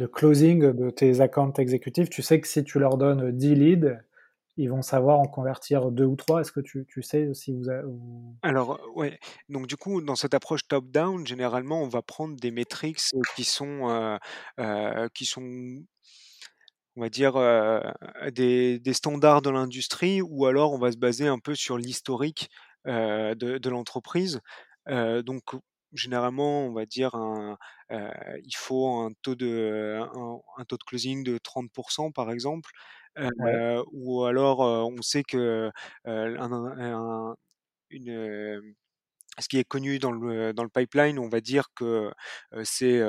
[0.00, 2.08] de closing de tes account exécutifs?
[2.08, 3.98] Tu sais que si tu leur donnes 10 leads,
[4.56, 6.40] ils vont savoir en convertir 2 ou 3.
[6.40, 7.68] Est-ce que tu tu sais si vous
[8.42, 9.18] Alors, ouais,
[9.50, 13.00] donc du coup, dans cette approche top down, généralement, on va prendre des métriques
[13.34, 14.18] qui sont, heu
[14.58, 15.82] heu, qui sont
[16.96, 17.34] on va dire,
[18.32, 22.48] des des standards de l'industrie ou alors on va se baser un peu sur l'historique,
[22.84, 24.40] de de l'entreprise.
[24.88, 25.42] Donc
[25.94, 27.58] généralement, on va dire un,
[27.92, 28.10] heu,
[28.44, 32.70] il faut un taux de un un taux de closing de 30% par exemple,
[33.38, 33.60] Ouais.
[33.60, 35.70] heu, ou alors, heu, on sait que,
[36.04, 37.36] un un
[37.90, 38.74] une,
[39.40, 42.10] ce qui est connu dans le dans le pipeline, on va dire que,
[42.64, 43.00] c'est,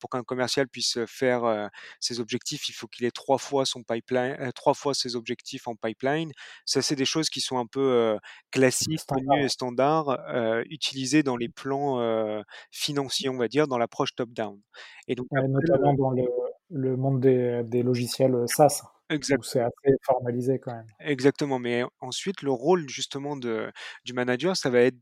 [0.00, 1.70] pour qu'un commercial puisse faire,
[2.00, 5.74] ses objectifs, il faut qu'il ait 3 fois son pipeline 3 fois ses objectifs en
[5.76, 6.32] pipeline.
[6.64, 8.18] Ça, c'est des choses qui sont un peu,
[8.50, 10.06] classiques, connues et Standard.
[10.06, 14.60] standards, utilisées dans les plans, financiers, on va dire, dans l'approche top down
[15.08, 16.24] et donc notamment dans le
[16.70, 18.82] le monde des des logiciels, SaaS,
[19.30, 19.60] où c'est exactement.
[19.60, 20.92] assez formalisé quand même.
[20.98, 23.70] Exactement, mais ensuite le rôle justement de
[24.04, 24.98] du manager, ça va être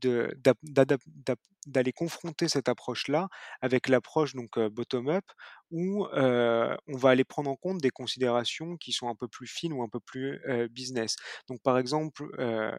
[1.65, 3.29] d'aller confronter cette approche-là
[3.61, 5.23] avec l'approche donc heu, bottom up
[5.71, 9.47] où, heu, on va aller prendre en compte des considérations qui sont un peu plus
[9.47, 11.15] fines ou un peu plus, heu, business.
[11.47, 12.71] Donc par exemple, heu,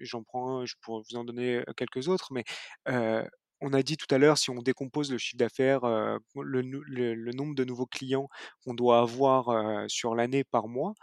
[0.00, 2.44] j'en prends un, je pourrais vous en donner, quelques autres, mais,
[2.88, 3.24] heu,
[3.62, 7.54] on a dit tout à l'heure, si on décompose le chiffre d'affaires, heu, le nombre
[7.54, 8.28] de nouveaux clients
[8.64, 10.94] qu'on doit avoir, heu, sur l'année par mois,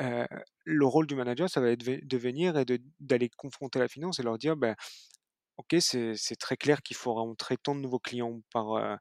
[0.00, 0.26] Heu,
[0.64, 2.66] le rôle du manager, ça va être de venir et
[3.00, 4.74] d'aller confronter la finance et leur dire: «Bah,
[5.58, 8.98] OK, c'est très clair qu'il faut rentrer tant de nouveaux clients par,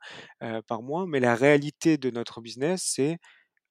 [0.67, 3.17] par mois, mais la réalité de notre business, c'est,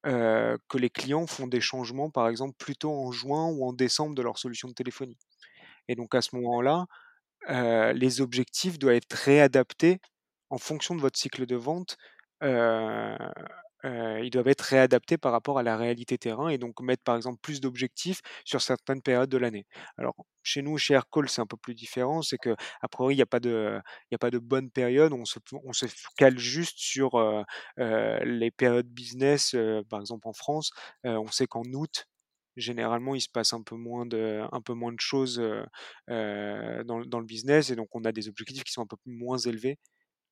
[0.05, 4.23] que les clients font des changements, par exemple, plutôt en juin ou en décembre de
[4.23, 5.19] leur solution de téléphonie.
[5.89, 6.87] Et donc à ce moment-là,
[7.51, 10.01] heu, les objectifs doivent être réadaptés
[10.51, 11.97] en fonction de votre cycle de vente,
[12.43, 13.17] heu
[13.85, 17.17] heu, ils doivent être réadaptés par rapport à la réalité terrain et donc mettre, par
[17.17, 19.67] exemple, plus d'objectifs sur certaines périodes de l'année.
[19.99, 22.39] Alors chez nous, chez Aircall, c'est un peu plus différent, c'est
[22.89, 23.81] priori, y a pas de
[24.11, 25.39] il y a pas de bonne période, on se
[26.17, 27.19] cale juste sur,
[28.25, 29.55] les périodes business,
[29.91, 30.71] par exemple en France,
[31.05, 32.07] on sait qu'en août,
[32.59, 35.65] généralement, il se passe un peu moins de un peu moins de choses, heu
[36.11, 38.87] heu, dans le dans le business et donc on a des objectifs qui sont un
[38.87, 39.79] peu moins élevés,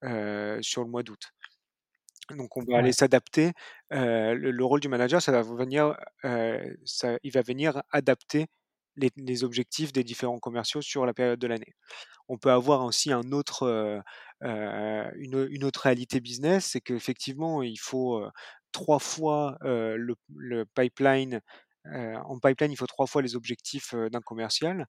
[0.04, 1.32] heu, sur le mois d'août.
[2.36, 3.52] Donc on va aller s'adapter,
[3.90, 5.96] le le rôle du manager, ça va venir,
[6.84, 8.46] ça il va venir adapter
[8.96, 11.74] les les objectifs des différents commerciaux sur la période de l'année.
[12.28, 14.02] On peut avoir aussi un autre,
[14.42, 18.22] une une autre réalité business, c'est qu'effectivement il faut,
[18.72, 21.40] 3 fois, le le pipeline,
[21.94, 24.86] en pipeline, il faut 3 fois les objectifs, d'un commercial.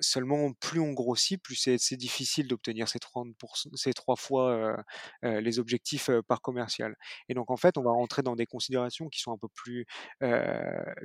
[0.00, 3.34] Seulement plus on grossit, plus c'est difficile d'obtenir ces 30
[3.74, 4.76] ces 3 fois,
[5.22, 6.94] les objectifs, par commercial
[7.28, 9.86] et donc en fait, on va rentrer dans des considérations qui sont un peu plus,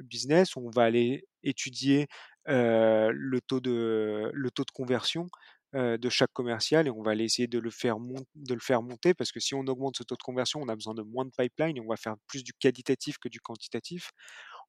[0.03, 0.55] business.
[0.55, 2.07] On va aller étudier,
[2.45, 4.31] le taux de
[4.73, 5.27] conversion,
[5.73, 7.97] de chaque commercial et on va aller essayer de faire
[8.35, 10.75] de le faire monter parce que si on augmente ce taux de conversion, on a
[10.75, 14.11] besoin de moins de pipeline et on va faire plus du qualitatif que du quantitatif.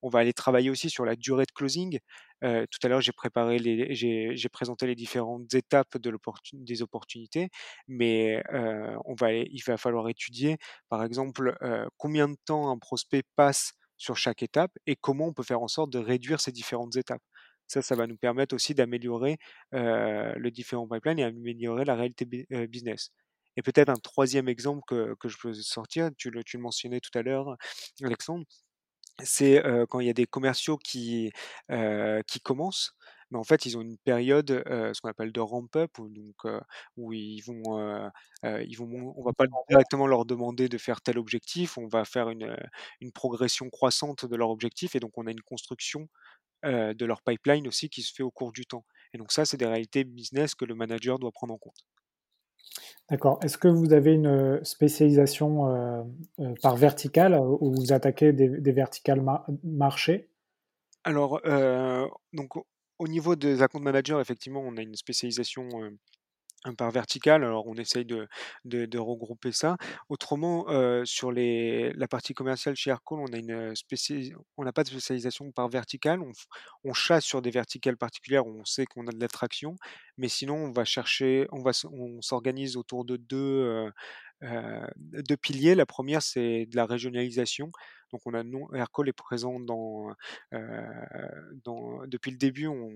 [0.03, 1.99] On va aller travailler aussi sur la durée de closing.
[2.45, 3.13] Heu, tout à l'heure, j'ai
[4.49, 5.97] présenté les différentes étapes
[6.65, 7.49] des opportunités,
[7.89, 8.43] mais
[9.15, 10.57] va il va falloir étudier,
[10.89, 15.33] par exemple, heu, combien de temps un prospect passe sur chaque étape et comment on
[15.33, 17.23] peut faire en sorte de réduire ces différentes étapes.
[17.67, 19.37] Ça, ça va nous permettre aussi d'améliorer,
[19.73, 22.25] le différent pipeline et améliorer la réalité
[22.69, 23.11] business
[23.57, 24.85] et peut-être un troisième exemple
[25.19, 27.57] que je peux sortir, tu le mentionnais tout à l'heure,
[28.05, 28.45] Alexandre,
[29.23, 31.33] c'est, quand il y a des commerciaux qui,
[32.43, 32.93] commencent,
[33.31, 36.35] mais en fait, ils ont une période, ce qu'on appelle de ramp up où donc,
[36.47, 36.61] heu,
[36.97, 38.09] où ils vont, heu
[38.45, 41.89] heu, ils vont mon on va pas directement leur demander de faire tel objectif, on
[41.89, 42.57] va faire une,
[43.01, 46.09] une progression croissante de leur objectif et donc on a une construction,
[46.65, 49.57] de leur pipeline aussi qui se fait au cours du temps et donc ça, c'est
[49.59, 51.85] des réalités business que le manager doit prendre en compte.
[53.11, 53.39] D'accord.
[53.43, 56.05] Est-ce que vous avez une, heu, spécialisation, heu
[56.41, 60.31] heu, par verticale, où vous attaquez des verticales ma marché?
[61.05, 61.41] Alors,
[62.57, 62.67] au
[63.01, 65.69] au niveau des account managers, effectivement, on a une spécialisation,
[66.77, 69.77] par vertical, alors on essaye de regrouper ça.
[70.09, 73.75] Autrement, heu, sur les la partie commerciale chez Aircall, on a une,
[74.57, 76.21] on n'a pas de spécialisation par verticale.
[76.85, 79.77] On chasse sur des verticales particulières où on sait qu'on a de l'attraction,
[80.17, 83.93] mais sinon on va chercher on va on s'organise autour de 2 heu
[84.43, 85.75] heu, 2 piliers.
[85.75, 87.71] La première c'est de la régionalisation.
[88.13, 88.43] Donc on a
[88.77, 90.11] Aircall est présent dans,
[90.55, 90.59] heu,
[91.65, 92.91] dans depuis le début, on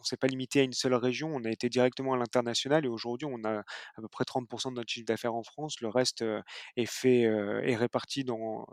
[0.00, 2.88] on s'est pas limité à une seule région, on a été directement à l'international et
[2.88, 5.80] aujourd'hui, on a à peu près 30% de notre chiffre d'affaires en France.
[5.80, 6.40] Le reste, heu,
[6.76, 8.64] est fait, est réparti dans,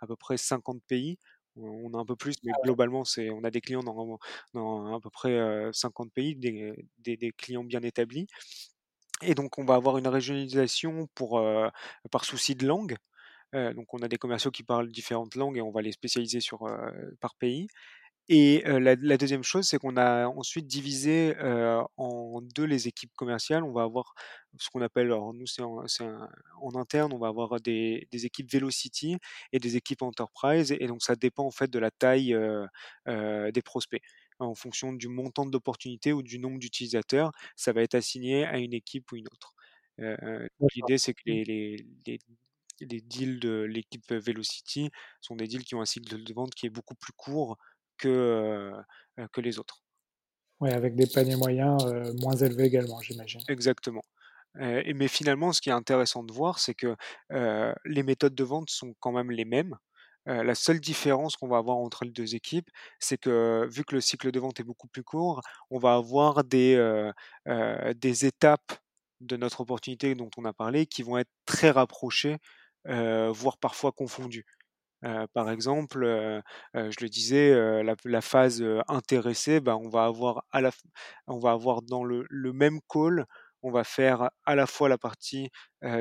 [0.00, 1.18] à peu près 50 pays.
[1.56, 4.18] On a un peu plus, mais globalement, c'est on a des clients dans
[4.54, 8.26] dans à peu près, heu, 50 pays, des des des clients bien établis
[9.22, 11.42] et donc on va avoir une régionalisation pour,
[12.10, 12.96] par souci de langue.
[13.54, 16.60] Donc on a des commerciaux qui parlent différentes langues et on va les spécialiser sur,
[17.20, 17.68] par pays
[18.28, 21.34] Et la 2 chose, c'est qu'on a ensuite divisé,
[21.96, 23.64] en 2 les équipes commerciales.
[23.64, 24.14] On va avoir
[24.58, 29.18] ce qu'on appelle alors nous c'est en interne, on va avoir des des équipes Velocity
[29.52, 32.36] et des équipes Enterprise et donc ça dépend en fait de la taille,
[33.06, 34.02] des prospects.
[34.40, 38.74] En fonction du montant d'opportunités ou du nombre d'utilisateurs, ça va être assigné à une
[38.74, 39.54] équipe ou une autre.
[40.74, 41.38] L'idée c'est que Mmh.
[41.44, 42.18] les les les
[42.80, 46.66] les deals de l'équipe Velocity sont des deals qui ont un cycle de vente qui
[46.66, 47.58] est beaucoup plus court
[47.98, 48.72] que,
[49.32, 49.82] que les autres.
[50.60, 51.84] Ouais, avec des paniers moyens,
[52.20, 53.40] moins élevés également, j'imagine.
[53.48, 54.02] Exactement.
[54.54, 56.96] Mais finalement, ce qui est intéressant de voir, c'est que,
[57.84, 59.76] les méthodes de vente sont quand même les mêmes.
[60.28, 63.94] Heu, la seule différence qu'on va avoir entre les 2 équipes, c'est que, vu que
[63.94, 67.12] le cycle de vente est beaucoup plus court, on va avoir des, heu,
[67.94, 68.72] des étapes
[69.20, 72.38] de notre opportunité dont on a parlé, qui vont être très rapprochées,
[72.84, 74.46] voire parfois confondues.
[75.34, 76.00] Par exemple,
[76.74, 77.54] je le disais,
[78.04, 83.26] la phase, intéressée, bah, on va avoir dans le même call,
[83.62, 85.50] on va faire à la fois la partie,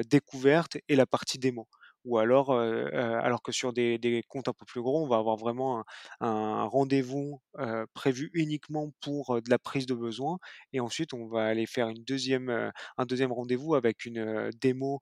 [0.10, 1.68] découverte et la partie démo.
[2.08, 5.84] Ou alors, alors que sur des comptes un peu plus gros, on va avoir vraiment
[6.22, 7.42] un rendez-vous,
[7.94, 10.38] prévu uniquement pour, de la prise de besoin
[10.74, 15.00] et ensuite on va aller faire une deuxième, un deuxième rendez-vous avec une, démo,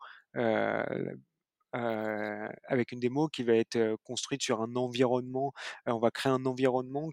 [1.74, 5.54] avec une démo qui va être, construite sur un environnement,
[5.86, 7.10] on va créer un environnement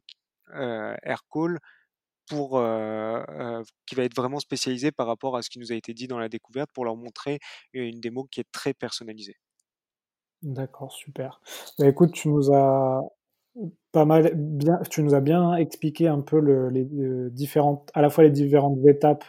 [0.53, 1.59] Aircall
[2.29, 2.51] pour,
[3.87, 6.19] qui va être vraiment spécialisé par rapport à ce qui nous a été dit dans
[6.19, 7.41] la découverte pour leur montrer
[7.73, 9.37] une démo qui est très personnalisée.
[10.43, 11.41] D'accord, super.
[11.79, 13.03] Bah, écoute, tu nous as
[13.93, 18.03] pas mal bien tu nous as bien expliqué un peu le les, heu, différentes à
[18.03, 19.25] la fois les différentes étapes,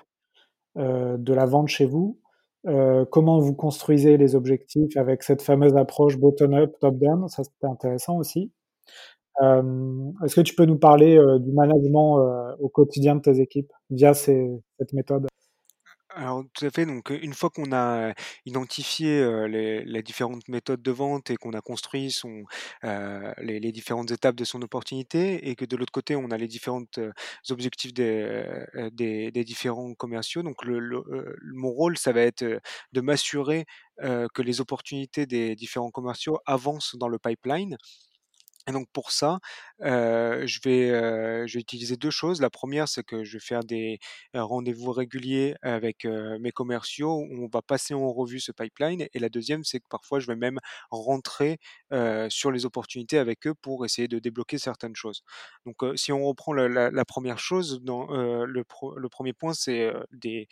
[0.77, 2.19] heu, de la vente chez vous,
[2.67, 7.43] heu, comment vous construisez les objectifs avec cette fameuse approche bottom up, top down, ça
[7.45, 8.51] c'était intéressant aussi.
[9.41, 12.19] Hem, est-ce que tu peux nous parler, heu, du management,
[12.59, 14.49] au quotidien de tes équipes via ces
[14.79, 15.27] cette méthode?
[16.15, 18.13] Alors tout à fait, donc une fois qu'on a
[18.45, 22.43] identifié, les différentes méthodes de vente et qu'on a construit son,
[22.83, 26.99] les différentes étapes de son opportunité et que de l'autre côté, on a les différentes,
[26.99, 27.13] heu,
[27.49, 30.43] objectifs des, des différents commerciaux.
[30.43, 31.03] Donc le
[31.53, 32.43] mon rôle, ça va être,
[32.93, 33.65] de m'assurer,
[33.99, 37.77] que les opportunités des différents commerciaux avancent dans le pipeline
[38.67, 39.39] et donc pour ça,
[39.81, 42.41] je vais, utiliser 2 choses.
[42.41, 43.99] La première, c'est que je vais faire des,
[44.33, 49.29] rendez-vous réguliers avec, mes commerciaux où on va passer en revue ce pipeline et la
[49.29, 50.59] deuxième, c'est que parfois je vais même
[50.91, 51.59] rentrer,
[52.29, 55.23] sur les opportunités avec eux pour essayer de débloquer certaines choses.
[55.65, 60.47] Donc, si on reprend la 1 chose le le 1er point, c'est, des,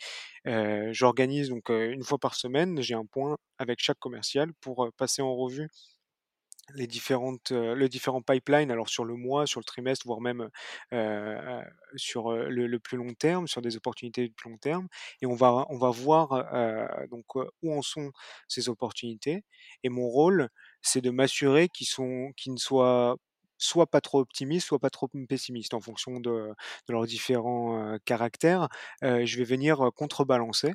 [0.92, 5.34] j'organise donc, 1 fois par semaine, j'ai un point avec chaque commercial pour, passer en
[5.34, 5.68] revue
[6.74, 10.48] les différentes, heu, les différents pipelines, alors sur le mois, sur le trimestre, voire même,
[10.92, 11.36] heu,
[11.96, 14.88] sur, le le plus long terme, sur des opportunités de plus long terme
[15.22, 17.24] et on va on va voir, heu, donc,
[17.62, 18.12] où en sont
[18.48, 19.44] ces opportunités
[19.82, 20.48] et mon rôle,
[20.82, 23.16] c'est de m'assurer qu'ils sont qu'ils ne soient
[23.58, 26.30] soit pas trop optimistes, soit pas trop pessimistes en fonction de
[26.88, 28.68] de leurs différents, caractères.
[29.02, 30.72] Je vais venir, contrebalancer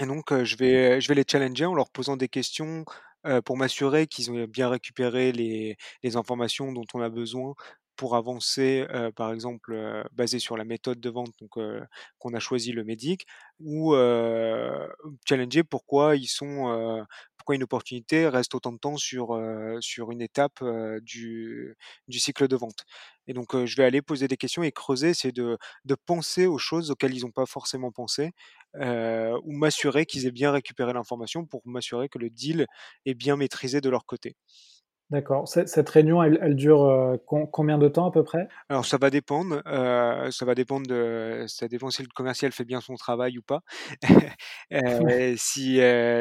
[0.00, 2.84] et donc, je vais je vais les challenger en leur posant des questions,
[3.26, 7.54] heu, pour m'assurer qu'ils ont bien récupéré les les informations dont on a besoin
[7.96, 11.82] pour avancer, heu, par exemple, heu, basé sur la méthode de vente donc, heu,
[12.18, 13.24] qu'on a choisi le MEDDIC
[13.60, 14.88] ou, heu,
[15.28, 17.04] challenger pourquoi ils sont,
[17.36, 21.76] pourquoi une opportunité reste autant de temps sur, heu, sur une étape, heu, du
[22.08, 22.84] du cycle de vente.
[23.26, 26.46] Et donc, heu, je vais aller poser des questions et creuser, essayer de de penser
[26.46, 28.32] aux choses auxquelles ils ont pas forcément pensé,
[28.80, 32.66] heu, ou m'assurer qu'ils aient bien récupéré l'information pour m'assurer que le deal
[33.06, 34.36] est bien maîtrisé de leur côté.
[35.08, 38.52] D'accord, cette réunion, elle elle dure, com combien de temps à peu près?
[38.68, 42.64] Alors ça va dépendre, heu, ça va dépendre de ça dépend si le commercial fait
[42.64, 43.60] bien son travail ou pas.
[44.72, 44.80] Heu,
[45.36, 45.80] si,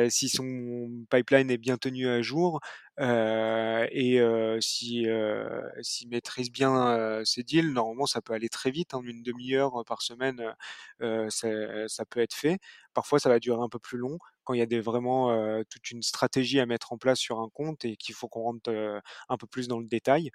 [0.09, 2.59] si son pipeline est bien tenu à jour,
[2.99, 8.93] et heu, si, heu, s'il maîtrise bien, ses deals, normalement ça peut aller très vite,
[8.93, 10.43] en 1/2 heure par semaine,
[11.29, 12.59] c'est ça peut être fait.
[12.93, 15.63] Parfois ça va durer un peu plus long quand il y a des vraiment, heu,
[15.69, 18.69] toute une stratégie à mettre en place sur un compte et qu'il faut qu'on rentre,
[18.71, 20.29] heu, un peu plus dans le détail.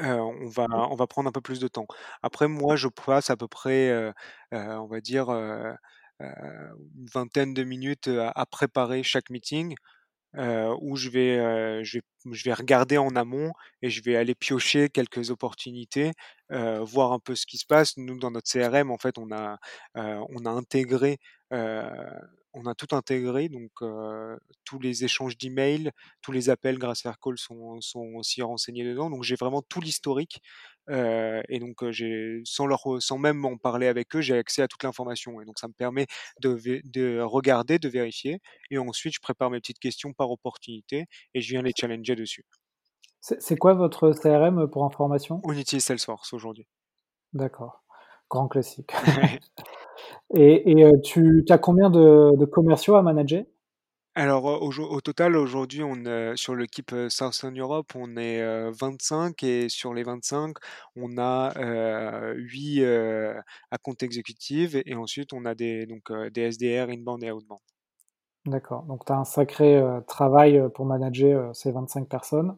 [0.00, 1.86] Heu, on va on va prendre un peu plus de temps.
[2.22, 4.12] Après moi je passe à peu près,
[4.52, 9.74] on va dire, une vingtaine de minutes, à à préparer chaque meeting,
[10.36, 14.16] heu, où je vais, heu, je vais je vais regarder en amont et je vais
[14.16, 16.12] aller piocher quelques opportunités,
[16.52, 17.96] heu, voir un peu ce qui se passe.
[17.96, 19.58] Nous dans notre CRM en fait on a,
[19.96, 21.18] heu, on a intégré,
[21.52, 21.82] heu,
[22.54, 23.70] on a tout intégré, donc
[24.64, 25.90] tous les échanges d'emails,
[26.22, 29.10] tous les appels grâce à Aircall sont sont aussi renseignés dedans.
[29.10, 30.40] Donc j'ai vraiment tout l'historique,
[30.88, 34.82] et donc j'ai sans leur sans même en parler avec eux, j'ai accès à toute
[34.82, 36.06] l'information et donc ça me permet
[36.40, 38.40] de de regarder, de vérifier
[38.70, 42.44] et ensuite je prépare mes petites questions par opportunité et je viens les challenger dessus.
[43.20, 45.40] C'est quoi votre CRM pour information?
[45.42, 46.68] On utilise Salesforce aujourd'hui.
[47.32, 47.82] D'accord,
[48.28, 48.92] grand classique.
[50.34, 53.44] Et et tu as combien de de commerciaux à manager?
[54.14, 59.68] Alors, au au total, aujourd'hui, on est sur l'équipe, Southern Europe, on est, 25 et
[59.68, 60.56] sur les 25,
[60.96, 63.34] on a, heu, 8, heu,
[63.70, 67.60] account exécutives et ensuite on a des donc, des SDR inbound et outbound.
[68.44, 72.56] D'accord, donc tu as un sacré, travail, pour manager, ces 25 personnes.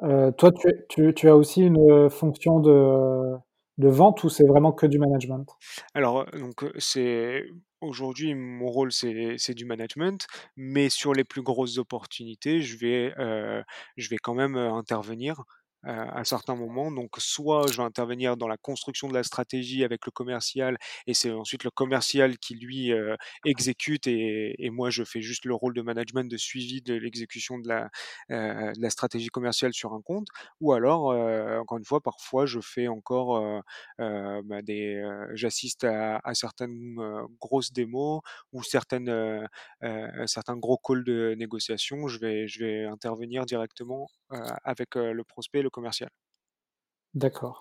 [0.00, 3.36] Toi, tu tu tu as aussi une, fonction de
[3.78, 5.46] de vente ou c'est vraiment que du management?
[5.94, 7.44] Alors, donc, c'est
[7.80, 13.12] aujourd'hui mon rôle c'est du management, mais sur les plus grosses opportunités, je vais,
[13.96, 15.44] je vais quand même, intervenir,
[15.84, 16.90] à certains moments.
[16.92, 20.76] Donc soit je vais intervenir dans la construction de la stratégie avec le commercial
[21.06, 25.54] et c'est ensuite le commercial qui lui, heu, exécute et moi je fais juste le
[25.54, 27.90] rôle de management, de suivi de l'exécution de la,
[28.28, 30.28] la stratégie commerciale sur un compte.
[30.60, 33.62] Ou alors, heu, encore une fois, parfois je fais encore,
[33.98, 35.02] bah, des,
[35.34, 36.96] j'assiste à certaines,
[37.40, 38.20] grosses démos
[38.52, 39.48] ou certaines,
[40.26, 42.08] certains gros calls de négociation.
[42.08, 44.08] Je vais je vais intervenir directement,
[44.64, 46.10] avec, le prospect le commercial.
[47.14, 47.58] D'accord.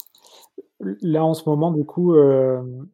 [1.01, 2.87] là, en ce moment, du coup, hem,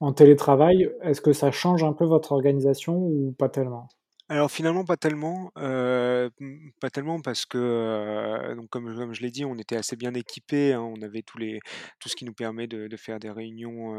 [0.00, 3.88] en télétravail, est-ce que ça change un peu votre organisation ou pas tellement?
[4.28, 9.54] Alors finalement pas tellement, pas tellement parce que, donc comme comme je l'ai dit, on
[9.56, 10.80] était assez bien équipés, hein.
[10.80, 11.60] On avait tous les
[12.00, 13.94] tout ce qui nous permet de de faire des réunions,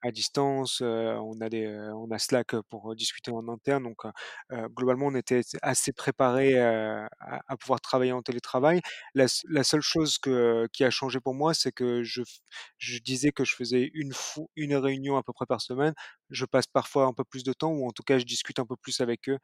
[0.00, 4.10] à distance, on a des, heu, on a Slack, pour discuter en interne donc, heu
[4.52, 7.08] heu, globalement on était assez préparés, à
[7.48, 8.80] à pouvoir travailler en télétravail.
[9.14, 12.22] La la seule chose que qui a changé pour moi, c'est que je
[12.78, 15.94] je disais que je faisais une fo une réunion à peu près par semaine.
[16.30, 18.66] Je passe parfois un peu plus de temps ou en tout cas je discute un
[18.66, 19.38] peu plus avec eux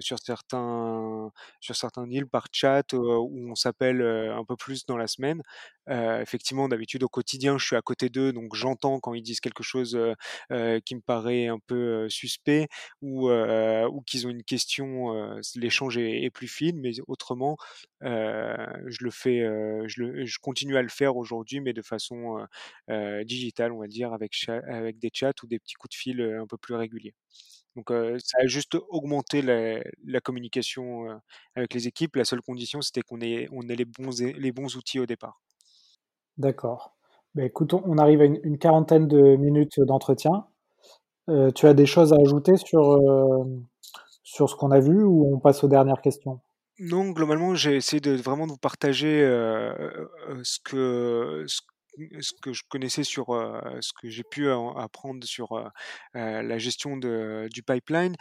[0.00, 5.06] sur certains sur certains deals par chat, où on s'appelle, un peu plus dans la
[5.06, 5.42] semaine.
[5.88, 9.62] Effectivement, d'habitude, au quotidien, je suis à côté d'eux, donc j'entends quand ils disent quelque
[9.62, 9.98] chose,
[10.84, 12.68] qui me paraît un peu, suspect
[13.02, 17.56] ou ou qu'ils ont une question, l'échange est est plus fluide, mais autrement,
[18.04, 22.38] je le fais, heu, je continue à le faire aujourd'hui, mais de façon,
[22.90, 24.32] heu, digitale, on va dire, avec
[24.98, 27.14] des chats ou des petits coups de fil, un peu plus réguliers.
[27.76, 31.06] Donc, ça a juste augmenté la communication,
[31.56, 32.16] avec les équipes.
[32.16, 35.40] La seule condition, c'était qu'on ait on ait les bons les bons outils au départ.
[36.38, 36.94] D'accord.
[37.34, 40.46] Bah, écoute, on arrive à une quarantaine de minutes d'entretien.
[41.54, 42.98] Tu as des choses à ajouter sur,
[44.24, 46.40] sur ce qu'on a vu ou on passe aux dernières questions?
[46.80, 49.20] Non, globalement, j'ai essayé de vraiment de vous partager,
[50.42, 50.58] ce
[52.42, 53.26] que je connaissais sur,
[53.80, 55.70] ce que j'ai pu en apprendre sur,
[56.14, 58.16] la gestion du pipeline.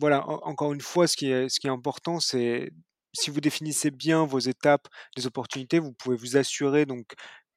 [0.00, 2.72] Voilà, en encore une fois, ce qui est important, c'est
[3.12, 7.06] si vous définissez bien vos étapes des opportunités, vous pouvez vous assurer donc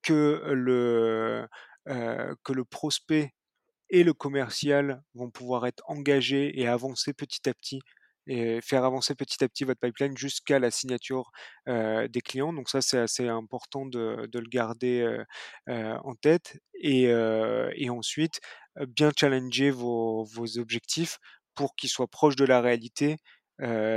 [0.09, 1.47] le,
[1.85, 3.33] que le prospect
[3.89, 7.79] et le commercial vont pouvoir être engagés et avancer petit à petit
[8.27, 11.31] et faire avancer petit à petit votre pipeline jusqu'à la signature,
[11.67, 12.53] des clients.
[12.53, 15.23] Donc ça, c'est assez important de de le garder,
[15.67, 17.11] en tête et
[17.89, 18.39] ensuite,
[18.87, 21.19] bien challenger vos vos objectifs
[21.55, 23.17] pour qu'ils soient proches de la réalité,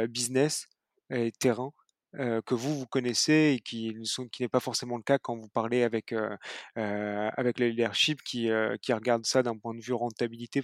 [0.09, 0.67] business
[1.11, 1.73] et terrain,
[2.15, 3.95] que vous, vous connaissez et qui
[4.33, 6.31] qui n'est pas forcément le cas quand vous parlez avec, heu,
[6.77, 8.49] avec le leadership qui,
[8.83, 10.63] qui regarde ça d'un point de vue rentabilité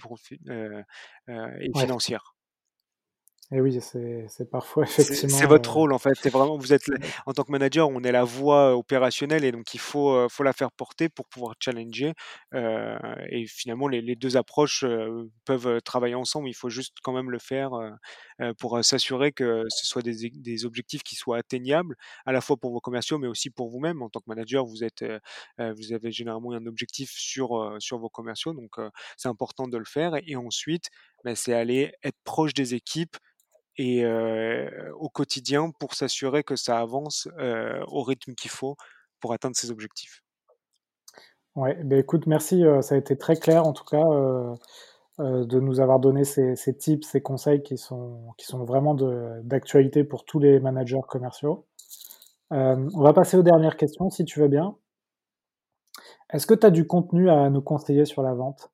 [1.59, 2.35] et financière.
[3.53, 6.73] Et oui, c'est parfois C'est c'est effectivement, votre heu, rôle en fait, c'est vraiment vous
[6.73, 6.85] êtes
[7.25, 10.43] en tant que manager, on est la voix opérationnelle et donc il faut, heu, faut
[10.43, 12.13] la faire porter pour pouvoir challenger,
[12.53, 14.85] et finalement les les 2 approches,
[15.45, 16.49] peuvent, travailler ensemble.
[16.49, 17.71] Il faut juste quand même le faire,
[18.59, 21.95] pour, s'assurer que ce soit des objectifs qui soient atteignables,
[22.25, 24.01] à la fois pour vos commerciaux, mais aussi pour vous-même.
[24.01, 25.05] En tant que manager, vous êtes,
[25.59, 28.75] vous avez généralement un objectif sur, sur vos commerciaux donc
[29.17, 30.89] c'est important de le faire et ensuite,
[31.23, 33.17] bah, c'est aller être proche des équipes
[33.77, 34.05] et
[34.95, 37.27] au quotidien pour s'assurer que ça avance,
[37.87, 38.75] au rythme qu'il faut
[39.19, 40.21] pour atteindre ses objectifs.
[41.55, 44.03] Ouais, beh, écoute, merci, ça a été très clair en tout cas,
[45.19, 48.95] de nous avoir donné ces ces tips, ces conseils qui sont qui sont vraiment
[49.43, 51.65] d'actualité pour tous les managers commerciaux.
[52.51, 54.75] Hem, on va passer aux dernières questions si tu veux bien.
[56.31, 58.72] Est-ce que tu as du contenu à nous conseiller sur la vente?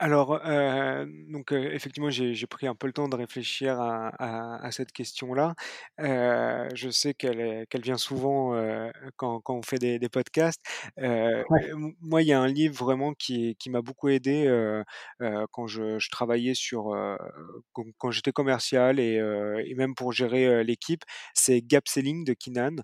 [0.00, 4.08] Alors, heu, donc, heu, effectivement, j'ai j'ai pris un peu le temps de réfléchir à
[4.18, 5.54] à à cette question-là.
[5.98, 10.10] Heu, je sais qu'elle est qu'elle vient souvent, heu, quand quand on fait des des
[10.10, 10.60] podcasts.
[10.98, 11.66] Heu, Ouais.
[11.72, 14.84] m moi, il y a un livre vraiment qui qui m'a beaucoup aidé, heu
[15.22, 17.16] heu, quand je je travaillais sur, heu,
[17.72, 22.22] quand quand j'étais commercial et heu et même pour gérer, heu, l'équipe, c'est Gap Selling
[22.24, 22.76] de Keenan.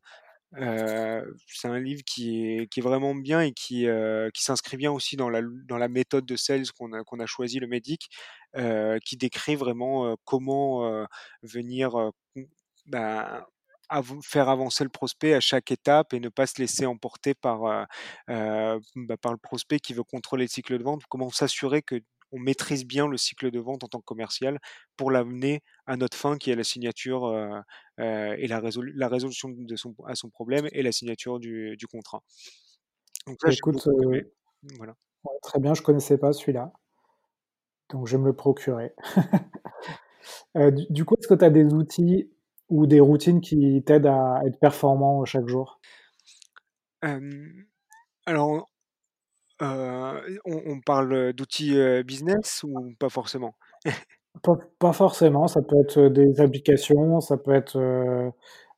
[0.58, 3.86] Heu, c'est un livre qui est vraiment bien et qui,
[4.34, 5.30] qui s'inscrit bien aussi dans
[5.78, 8.08] la méthode de sales qu'on a qu'on choisi, le MEDDIC,
[8.58, 11.06] heu, qui décrit vraiment, heu, comment,
[11.42, 12.10] venir,
[12.86, 13.44] ben,
[14.22, 17.86] faire avancer le prospect à chaque étape et ne pas se laisser emporter par,
[18.26, 21.02] par le prospect qui veut contrôler le cycle de vente.
[21.08, 21.82] Comment s'assurer
[22.32, 24.58] qu'on maîtrise bien le cycle de vente en tant que commercial
[24.96, 27.50] pour l'amener à notre fin qui est la signature, heu
[28.00, 31.76] heu et la résolu la résolution de son à son problème et la signature du
[31.76, 32.22] du contrat.
[33.26, 34.20] Donc écoute, beaucoup
[34.78, 34.94] Voilà.
[35.24, 36.72] ouais, très bien, je connaissais pas celui-là,
[37.90, 38.92] donc je vais me le procurer.
[40.54, 42.30] Du du coup, est-ce que tu as des outils
[42.68, 45.80] ou des routines qui t'aident à être performant chaque jour?
[48.26, 48.68] Alors,
[49.62, 53.54] heu, on on parle, d'outils, heu, business ou pas forcément?
[54.42, 58.32] Pas pas forcément, ça peut être, des applications, ça peut être, heu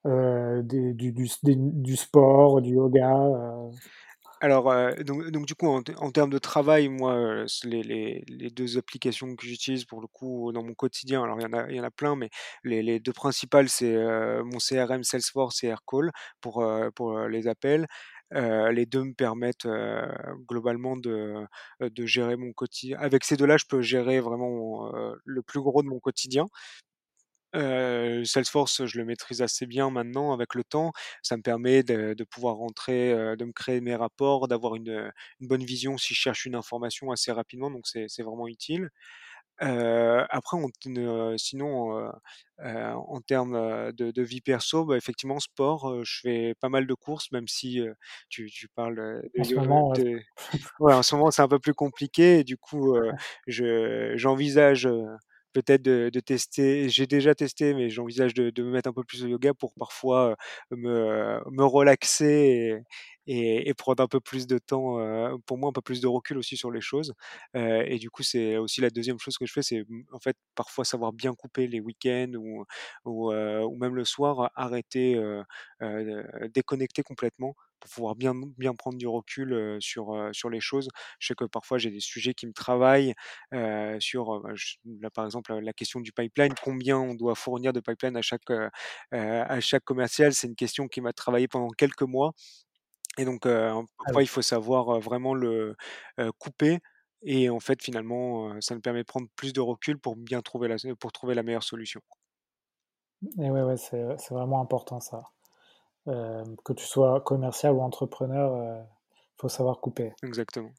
[0.07, 3.71] heu, des du du s des du sport, du yoga, heu
[4.41, 8.25] Alors, heu, donc donc du coup, en en termes de travail, moi, heu, les les
[8.29, 11.53] les 2 applications que j'utilise pour le coup dans mon quotidien, alors il y en
[11.55, 12.31] a il y en a plein, mais
[12.65, 16.11] les les 2 principales, c'est, heu, mon CRM Salesforce et Aircall
[16.43, 17.87] pour, heu, pour, heu, les appels.
[18.35, 20.03] Heu, les 2 me permettent, heu,
[20.49, 21.47] globalement de,
[21.83, 24.91] heu, de gérer mon quotidien avec ces 2-là, je peux gérer vraiment,
[25.25, 26.47] le plus gros de mon quotidien.
[28.25, 30.93] Salesforce, je le maîtrise assez bien maintenant avec le temps.
[31.23, 35.65] Ça me permet de pouvoir rentrer, de me créer mes rapports, d'avoir une, une bonne
[35.65, 38.91] vision si je cherche une information assez rapidement, donc c'est vraiment utile.
[39.63, 42.11] Heu, après on t ne sinon, heu
[42.61, 46.69] heu, en termes, heu, de de vie perso, bah, effectivement sport, heu, je fais pas
[46.69, 47.95] mal de courses même si, heu,
[48.29, 49.99] tu tu parles, heu, de en ce yo moment, ouais.
[49.99, 50.25] de
[50.81, 53.13] ouais, en ce moment, c'est un peu plus compliqué et du coup, heu,
[53.47, 55.05] je j'envisage, heu,
[55.53, 59.05] peut-être de de tester j'ai déjà testé, mais j'envisage de de me mettre un peu
[59.05, 60.37] plus au yoga pour parfois,
[60.73, 62.77] heu, me me relaxer et
[63.27, 66.39] et prendre un peu plus de temps, heu, pour moi, un peu plus de recul
[66.39, 67.15] aussi sur les choses.
[67.57, 70.19] Heu et du coup, c'est aussi la deuxième chose que je fais, c'est, mmh, en
[70.21, 72.65] fait, parfois savoir bien couper les week-ends ou
[73.05, 75.17] ou ou même le soir, arrêter,
[76.55, 80.89] déconnecter complètement pour pouvoir bien bien prendre du recul, sur, sur les choses.
[81.19, 83.15] Je sais que parfois j'ai des sujets qui me travaillent,
[84.01, 84.43] sur,
[84.85, 88.43] bah, par exemple, la question du pipeline, combien on doit fournir de pipeline à chaque,
[89.13, 90.33] à chaque commercial?
[90.35, 92.33] C'est une question qui m'a travaillé pendant quelques mois
[93.19, 94.25] et donc Ah parfois oui.
[94.25, 95.77] il faut savoir, vraiment le,
[96.39, 96.81] couper
[97.27, 100.69] et en fait, finalement, ça me permet de prendre plus de recul pour bien trouver
[100.69, 102.03] la pour trouver la meilleure solution.
[103.39, 105.23] Et ouais, ouais, c'est, c'est vraiment important ça.
[106.07, 108.85] Que tu sois commercial ou entrepreneur, heu,
[109.39, 110.13] faut savoir couper.
[110.23, 110.73] Exactement.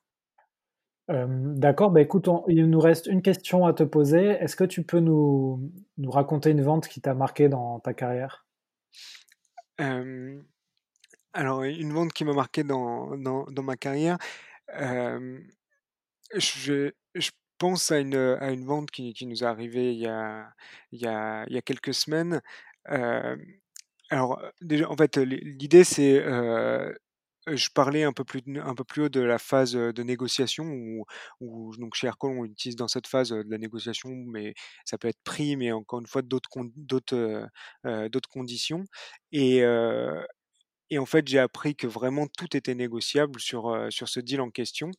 [1.08, 4.24] D'accord, bah, écoute, on il nous reste une question à te poser.
[4.24, 8.46] Est-ce que tu peux nous nous raconter une vente qui t'a marqué dans ta carrière?
[11.36, 14.18] Alors une vente qui m'a marqué dans dans dans ma carrière,
[16.36, 20.08] je je pense à une, à une vente qui qui nous est arrivée il y
[20.08, 20.54] a
[20.92, 22.42] il y a il y a quelques semaines.
[24.10, 26.22] Alors, déjà, en fait, l'i l'idée c'est,
[27.48, 30.66] je parlais un peu plus un peu plus haut de la phase, de négociation
[31.42, 34.54] où donc chez Aircall, on utilise dans cette phase, de la négociation, mais
[34.86, 37.48] ça peut être prix, mais encore une fois d'autres d'autres,
[38.10, 38.84] d'autres conditions
[39.32, 39.62] et
[40.90, 44.50] et en fait, j'ai appris que vraiment tout était négociable sur, sur ce deal en
[44.52, 44.92] question.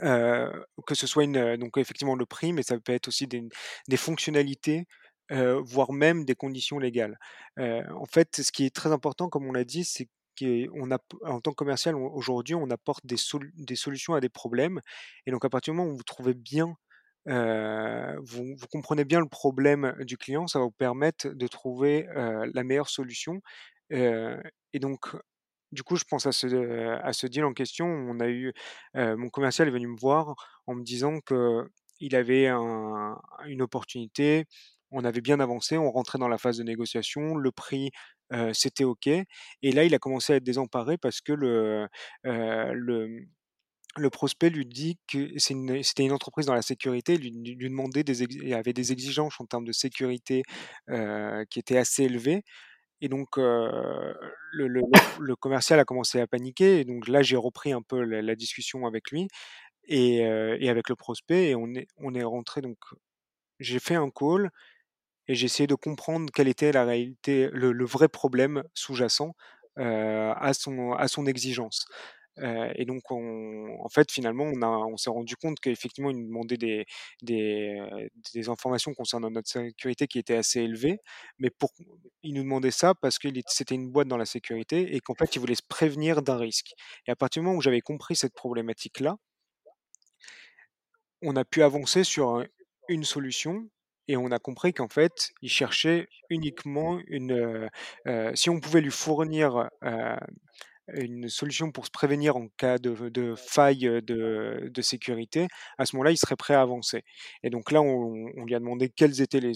[0.00, 1.26] Que ce soit
[1.58, 3.42] donc effectivement le prix, mais ça peut être aussi des
[3.88, 4.86] des fonctionnalités,
[5.30, 7.18] voire même des conditions légales.
[7.58, 10.08] En fait, ce qui est très important, comme on l'a dit, c'est
[10.38, 13.16] qu'on app en tant que commercial, au aujourd'hui, on apporte des
[13.54, 14.80] des solutions à des problèmes
[15.26, 16.74] et donc à partir du moment où vous trouvez bien,
[17.26, 22.88] vous comprenez bien le problème du client, ça va vous permettre de trouver, la meilleure
[22.88, 23.42] solution.
[23.92, 25.14] Et donc
[25.72, 27.86] du coup, je pense à ce, deal en question.
[27.86, 28.52] On a eu,
[28.94, 30.34] mon commercial est venu me voir
[30.66, 34.44] en me disant qu'il avait un une opportunité.
[34.90, 37.90] On avait bien avancé, on rentrait dans la phase de négociation, le prix,
[38.52, 41.88] c'était OK et là, il a commencé à être désemparé parce que le,
[42.22, 47.70] le, prospect lui dit que c'était une entreprise dans la sécurité, lui lui
[48.04, 50.42] des il avait des exigences en termes de sécurité,
[50.88, 52.44] qui étaient assez élevées
[53.02, 58.00] et donc, le commercial a commencé à paniquer et donc là, j'ai repris un peu
[58.00, 59.26] la discussion avec lui
[59.84, 62.78] et, avec le prospect et on est, on est rentré donc
[63.58, 64.50] j'ai fait un call
[65.26, 69.34] et j'ai essayé de comprendre quelle était la réalité, le, vrai problème sous-jacent
[69.76, 71.86] à, son, à son exigence.
[72.38, 76.84] Et donc, on, en fait, finalement, on, s'est rendu compte qu'effectivement, il nous demandait
[77.22, 80.98] des, informations concernant notre sécurité qui étaient assez élevées,
[81.38, 81.70] mais pour,
[82.22, 85.36] il nous demandait ça parce que c'était une boîte dans la sécurité et qu'en fait,
[85.36, 86.72] il voulait se prévenir d'un risque.
[87.06, 89.16] Et à partir du moment où j'avais compris cette problématique-là,
[91.22, 92.44] on a pu avancer sur
[92.88, 93.68] une solution
[94.08, 97.68] et on a compris qu'en fait, il cherchait uniquement une.
[98.34, 99.70] Si on pouvait lui fournir
[100.88, 105.46] une solution pour se prévenir en cas de, faille de, sécurité,
[105.78, 107.02] à ce moment-là, il serait prêt à avancer.
[107.42, 109.54] Et donc là, on, lui a demandé quelles étaient les,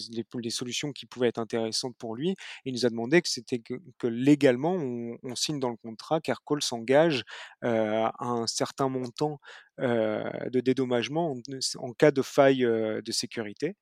[0.49, 2.35] solutions qui pouvaient être intéressantes pour lui.
[2.65, 7.23] il nous a demandé que c'était que, légalement, on, signe dans le contrat qu'Aircall s'engage
[7.61, 9.39] à un certain montant
[9.79, 11.41] de dédommagement en,
[11.79, 13.75] en, cas de faille de sécurité.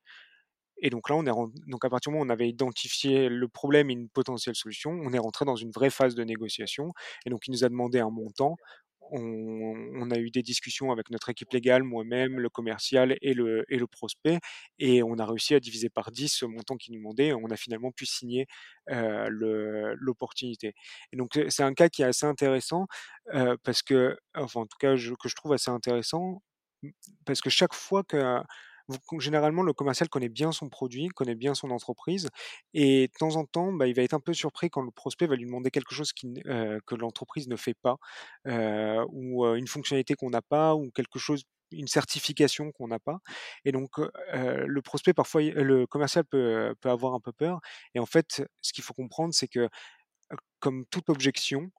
[0.82, 3.47] Et donc là, on est donc à partir du moment où on avait identifié le
[3.47, 6.93] problème et une potentielle solution, on est rentré dans une vraie phase de négociation.
[7.26, 8.57] Et donc, il nous a demandé un montant.
[9.11, 13.78] On, a eu des discussions avec notre équipe légale, moi-même, le commercial et le, et
[13.78, 14.39] le prospect,
[14.80, 17.32] et on a réussi à diviser par 10 ce montant qu'il nous demandait.
[17.34, 18.47] On a finalement pu signer
[18.89, 19.28] euh,
[19.99, 20.73] l'opportunité.
[21.11, 22.88] Et donc, c'est un cas qui est assez intéressant
[23.36, 26.41] euh, parce que, enfin, en tout cas, que je trouve assez intéressant
[27.26, 28.41] parce que chaque fois que
[29.20, 32.30] généralement, le commercial connaît bien son produit, connaît bien son entreprise,
[32.74, 35.28] et de temps en temps, bah, il va être un peu surpris quand le prospect
[35.28, 37.98] va lui demander quelque chose que l'entreprise ne fait pas,
[39.10, 43.20] ou une fonctionnalité qu'on n'a pas, ou quelque chose une certification qu'on n'a pas.
[43.66, 43.90] Et donc,
[44.34, 47.60] le prospect, parfois, le commercial peut, peut avoir un peu peur.
[47.96, 49.68] Et en fait, ce qu'il faut comprendre, c'est que,
[50.60, 51.72] comme toute objection,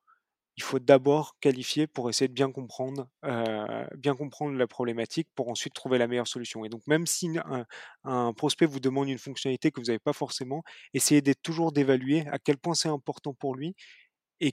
[0.56, 5.50] il faut d'abord qualifier pour essayer de bien comprendre, euh, bien comprendre la problématique pour
[5.50, 6.64] ensuite trouver la meilleure solution.
[6.64, 7.66] Et donc, même si un,
[8.04, 10.62] un prospect vous demande une fonctionnalité que vous n'avez pas forcément,
[10.94, 13.74] essayez d'être toujours d'évaluer à quel point c'est important pour lui
[14.40, 14.50] et,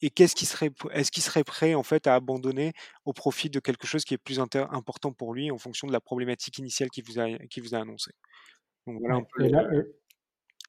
[0.00, 2.72] et qu'est-ce qui serait, est-ce qu'il serait prêt en fait à abandonner
[3.04, 6.00] au profit de quelque chose qui est plus important pour lui en fonction de la
[6.00, 8.12] problématique initiale qu'il vous a, qui vous a annoncé.
[8.86, 9.68] Donc, voilà un peu et, là,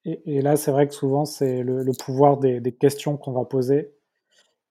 [0.04, 3.32] et, et, là, c'est vrai que souvent, c'est le, le pouvoir des, des questions qu'on
[3.32, 3.95] va poser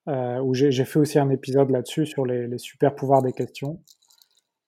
[0.09, 3.81] euh, où j'ai fait aussi un épisode là-dessus sur les, super pouvoirs des questions.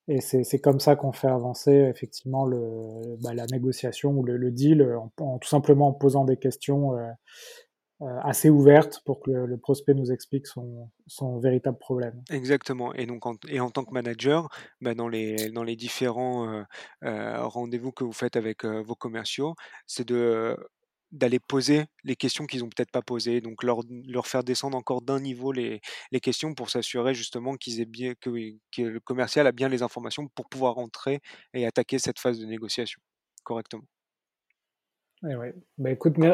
[0.08, 2.46] Et c'est comme ça qu'on fait avancer effectivement
[3.22, 7.10] bah, la négociation ou le, deal, en, en, tout simplement en posant des questions euh,
[8.02, 12.22] euh, assez ouvertes pour que le, prospect nous explique son, véritable problème.
[12.30, 12.92] Exactement.
[12.92, 14.50] Et donc, en, et en tant que manager,
[14.82, 16.62] bah, dans, les, différents euh,
[17.04, 19.54] euh, rendez-vous que vous faites avec euh, vos commerciaux,
[19.86, 20.58] c'est de
[21.12, 23.82] d'aller poser les questions qu'ils ont peut-être pas posées, donc leur,
[24.26, 25.80] faire descendre encore d'un niveau les,
[26.22, 30.48] questions pour s'assurer justement qu'ils aient bien que, le commercial a bien les informations pour
[30.48, 31.20] pouvoir rentrer
[31.54, 33.00] et attaquer cette phase de négociation
[33.44, 33.84] correctement.
[35.22, 35.54] Ouais.
[35.78, 35.90] bah,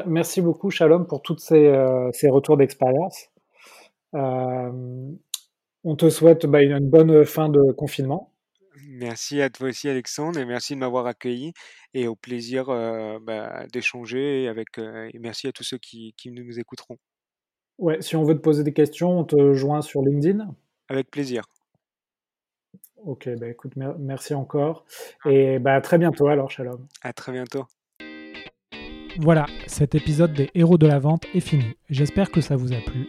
[0.07, 3.29] merci beaucoup Shalom pour tous ces, euh, ces retours d'expérience.
[4.15, 5.13] Euh,
[5.85, 8.32] on te souhaite bah, une bonne fin de confinement.
[8.89, 11.53] Merci à toi aussi Alexandre et merci de m'avoir accueilli
[11.95, 16.31] et au plaisir euh, bah, d'échanger avec euh, et merci à tous ceux qui, qui,
[16.31, 16.97] nous écouteront.
[17.79, 20.55] Ouais, si on veut te poser des questions, on te joint sur LinkedIn?
[20.89, 21.45] Avec plaisir.
[23.05, 24.85] Ok, bah écoute, mer merci encore
[25.27, 26.87] et bah à très bientôt alors, Shalom.
[27.03, 27.67] À très bientôt.
[29.19, 31.77] Voilà, cet épisode des héros de la vente est fini.
[31.91, 33.09] J'espère que ça vous a plu.